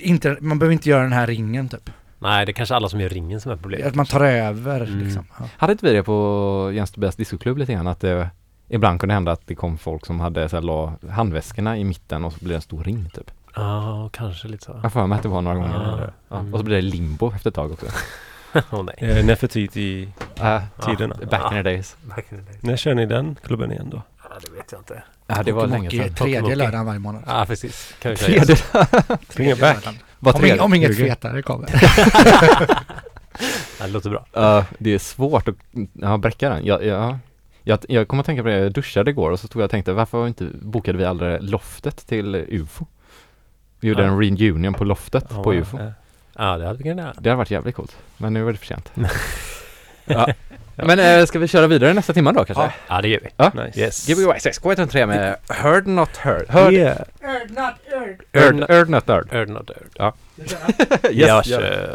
inte, 0.00 0.36
man 0.40 0.58
behöver 0.58 0.72
inte 0.72 0.88
göra 0.88 1.02
den 1.02 1.12
här 1.12 1.26
ringen 1.26 1.68
typ. 1.68 1.90
Nej, 2.22 2.46
det 2.46 2.50
är 2.50 2.54
kanske 2.54 2.74
alla 2.74 2.88
som 2.88 3.00
gör 3.00 3.08
ringen 3.08 3.40
som 3.40 3.52
är 3.52 3.56
problemet. 3.56 3.86
Att 3.86 3.94
man 3.94 4.06
tar 4.06 4.20
över 4.20 4.80
Mm. 4.80 4.98
liksom. 4.98 5.24
Ja. 5.38 5.44
Hade 5.56 5.72
inte 5.72 5.86
vi 5.86 5.92
det 5.92 6.02
på 6.02 6.70
Jens 6.74 6.90
Tobias 6.90 7.16
discoklubb 7.16 7.58
lite 7.58 7.72
grann? 7.72 7.86
Att 7.86 8.00
det 8.00 8.30
ibland 8.68 9.00
kunde 9.00 9.14
hända 9.14 9.32
att 9.32 9.46
det 9.46 9.54
kom 9.54 9.78
folk 9.78 10.06
som 10.06 10.20
hade 10.20 10.48
så 10.48 10.56
här, 10.56 10.62
la 10.62 10.92
handväskorna 11.10 11.76
i 11.78 11.84
mitten 11.84 12.24
och 12.24 12.32
så 12.32 12.38
blev 12.38 12.48
det 12.48 12.54
en 12.56 12.60
stor 12.62 12.84
ring 12.84 13.10
typ. 13.14 13.30
Ja, 13.56 14.10
kanske 14.12 14.48
lite 14.48 14.64
så. 14.64 14.80
Jag 14.82 14.92
för 14.92 15.06
mig 15.06 15.16
att 15.16 15.22
det 15.22 15.28
var 15.28 15.42
några 15.42 15.56
gånger. 15.56 15.74
Ja. 16.00 16.10
Ja. 16.28 16.38
Mm. 16.40 16.52
Och 16.54 16.60
så 16.60 16.64
blev 16.64 16.82
det 16.82 16.88
limbo 16.88 17.32
efter 17.34 17.50
ett 17.50 17.54
tag 17.54 17.72
också. 17.72 17.86
Åh 18.70 18.82
nej. 18.82 18.94
Eh, 18.98 19.24
Nefertiti, 19.26 20.08
Äh, 20.40 20.62
tiderna. 20.86 21.14
back 21.30 21.42
in 21.52 21.58
the 21.58 21.62
days. 21.62 21.96
Back 22.02 22.26
in 22.32 22.38
the 22.38 22.44
day. 22.52 22.60
När 22.60 22.76
kör 22.76 22.94
ni 22.94 23.06
den 23.06 23.36
klubben 23.44 23.72
igen 23.72 23.88
då? 23.90 24.02
Ja, 24.22 24.36
det 24.44 24.50
vet 24.56 24.72
jag 24.72 24.80
inte. 24.80 25.02
Ja, 25.26 25.42
det 25.42 25.52
var 25.52 25.66
länge 25.66 25.90
sedan. 25.90 26.14
Tredje 26.14 26.56
lördagen 26.56 26.86
varje 26.86 26.98
månad. 26.98 27.22
Ja, 27.26 27.44
precis. 27.48 27.94
Kan 28.02 28.10
vi 28.10 28.16
Tredje, 28.16 29.56
back. 29.56 29.88
Var 30.20 30.34
Om, 30.36 30.44
ing- 30.44 30.58
om 30.60 30.74
inget 30.74 30.96
fetare 30.96 31.42
kommer. 31.42 31.68
Ja, 33.80 33.86
det 33.86 33.92
låter 33.92 34.10
bra. 34.10 34.26
Ja, 34.32 34.64
det 34.78 34.94
är 34.94 34.98
svårt 34.98 35.48
att 35.48 35.54
ja, 35.92 36.16
bräcka 36.18 36.48
den. 36.50 36.64
Jag, 36.66 36.84
jag, 36.84 37.18
jag, 37.62 37.78
jag 37.88 38.08
kommer 38.08 38.20
att 38.20 38.26
tänka 38.26 38.42
på 38.42 38.48
det, 38.48 38.58
jag 38.58 38.72
duschade 38.72 39.10
igår 39.10 39.30
och 39.30 39.40
så 39.40 39.46
stod 39.46 39.62
jag 39.62 39.64
och 39.64 39.70
tänkte 39.70 39.92
varför 39.92 40.18
var 40.18 40.26
inte, 40.28 40.46
bokade 40.62 40.98
vi 40.98 41.04
aldrig 41.04 41.42
loftet 41.42 42.06
till 42.06 42.34
UFO? 42.48 42.86
Vi 43.80 43.88
gjorde 43.88 44.02
Ja. 44.02 44.08
en 44.08 44.18
reunion 44.20 44.74
på 44.74 44.84
loftet 44.84 45.28
på 45.28 45.54
UFO. 45.54 45.78
Ja, 45.78 45.92
Ja, 46.36 46.58
det 46.58 46.66
hade 46.66 46.78
vi 46.78 46.84
kunnat. 46.84 47.16
Det 47.20 47.30
hade 47.30 47.36
varit 47.38 47.50
jävligt 47.50 47.74
coolt, 47.76 47.96
men 48.16 48.32
nu 48.34 48.48
är 48.48 48.52
det 48.52 48.58
för 48.58 48.66
sent. 48.66 48.92
ja. 50.04 50.28
Men 50.86 50.98
äh, 51.20 51.26
ska 51.26 51.38
vi 51.38 51.48
köra 51.48 51.66
vidare 51.66 51.92
nästa 51.94 52.12
timma 52.12 52.32
då 52.32 52.44
kanske? 52.44 52.62
Ja, 52.64 52.72
ja 52.88 53.00
det 53.02 53.08
gör 53.08 53.20
vi. 53.22 53.28
Ja. 53.36 53.52
Nice. 53.66 53.80
Yes. 53.80 54.06
Gbg 54.06 54.40
6 54.42 54.60
K103 54.60 55.06
med 55.06 55.36
Heard 55.48 55.86
Not 55.86 56.16
Heard. 56.16 56.48
Heard, 56.48 56.72
Yeah. 56.72 56.96
heard, 58.32 58.70
heard 58.70 58.88
Not 58.90 59.08
Heard. 59.08 59.32
Heard 59.32 59.48
not 59.48 59.70
heard. 59.70 59.90
Ja. 59.94 60.14
Jag 61.02 61.12
yes, 61.12 61.28
ja. 61.28 61.42
kör. 61.42 61.94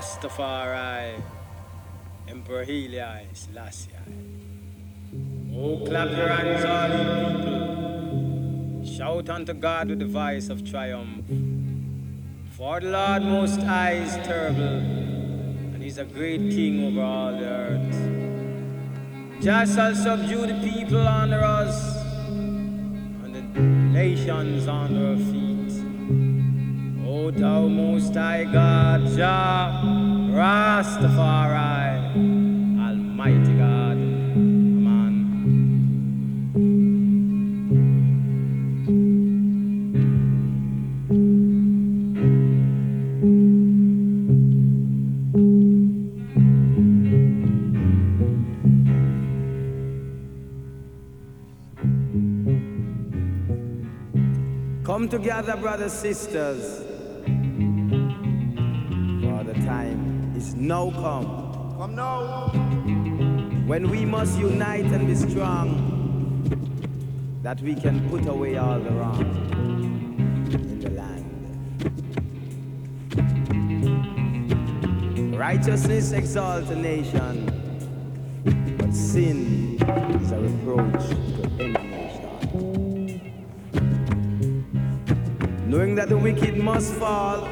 Rastafari, 0.00 1.22
Emperor 2.26 2.64
Haile 2.64 3.26
Selassie. 3.34 3.90
Oh, 5.54 5.84
clap 5.84 6.08
your 6.16 6.28
hands, 6.28 6.64
all 6.64 6.90
you 6.96 7.04
people. 7.36 8.96
Shout 8.96 9.28
unto 9.28 9.52
God 9.52 9.90
with 9.90 9.98
the 9.98 10.06
voice 10.06 10.48
of 10.48 10.64
triumph. 10.64 11.26
For 12.56 12.80
the 12.80 12.88
Lord 12.88 13.24
Most 13.24 13.60
High 13.60 13.96
is 13.96 14.14
terrible, 14.26 14.78
and 15.74 15.82
He's 15.82 15.98
a 15.98 16.06
great 16.06 16.50
King 16.50 16.82
over 16.86 17.02
all 17.02 17.32
the 17.32 17.44
earth. 17.44 19.42
Jah 19.42 19.66
shall 19.66 19.94
subdue 19.94 20.46
the 20.46 20.58
people 20.66 21.06
under 21.06 21.44
us, 21.44 21.76
and 22.26 23.34
the 23.34 23.42
nations 24.00 24.66
under 24.66 25.08
our 25.10 25.18
feet. 25.18 25.50
O 27.06 27.30
thou 27.30 27.68
most 27.68 28.14
high 28.14 28.44
God, 28.44 29.06
Jah, 29.16 29.69
together, 55.20 55.54
brothers, 55.54 55.92
sisters. 55.92 56.78
For 59.22 59.44
the 59.44 59.52
time 59.66 60.32
is 60.34 60.54
now 60.54 60.90
come. 60.92 61.74
Come 61.76 61.94
now. 61.94 62.48
When 63.66 63.90
we 63.90 64.06
must 64.06 64.38
unite 64.38 64.86
and 64.86 65.06
be 65.06 65.14
strong, 65.14 65.68
that 67.42 67.60
we 67.60 67.74
can 67.74 68.08
put 68.08 68.26
away 68.28 68.56
all 68.56 68.80
the 68.80 68.92
wrong 68.92 69.20
in 70.54 70.80
the 70.80 70.88
land. 70.88 71.26
Righteousness 75.36 76.12
exalts 76.12 76.70
a 76.70 76.76
nation, 76.76 77.44
but 78.78 78.94
sin 78.94 79.76
is 80.22 80.32
a 80.32 80.40
reproach 80.40 81.19
that 86.00 86.08
the 86.08 86.16
wicked 86.16 86.56
must 86.56 86.94
fall, 86.94 87.44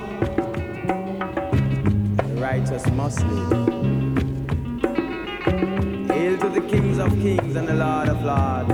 and 1.92 2.18
the 2.18 2.40
righteous 2.40 2.86
must 2.92 3.20
live. 3.26 3.68
Hail 6.08 6.38
to 6.38 6.48
the 6.48 6.62
kings 6.66 6.96
of 6.98 7.10
kings 7.20 7.56
and 7.56 7.68
the 7.68 7.74
Lord 7.74 8.08
of 8.08 8.24
lords, 8.24 8.72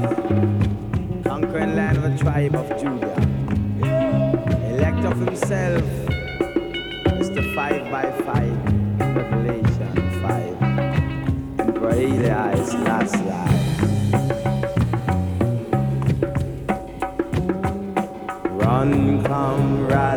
conquering 1.26 1.74
land 1.74 1.96
of 1.96 2.04
the 2.04 2.16
tribe 2.16 2.54
of 2.54 2.68
Judah. 2.80 3.16
Elect 4.74 5.04
of 5.06 5.18
himself, 5.18 5.82
Mr. 7.18 7.42
5 7.56 7.90
by 7.90 8.12
5, 8.22 9.16
Revelation 9.16 9.92
5. 10.22 10.62
Emperor 11.58 11.94
Haile 11.94 12.64
Selassie. 12.64 13.24
Run, 13.24 13.44
come, 13.44 13.53
I'm 19.44 19.86
right. 19.88 20.13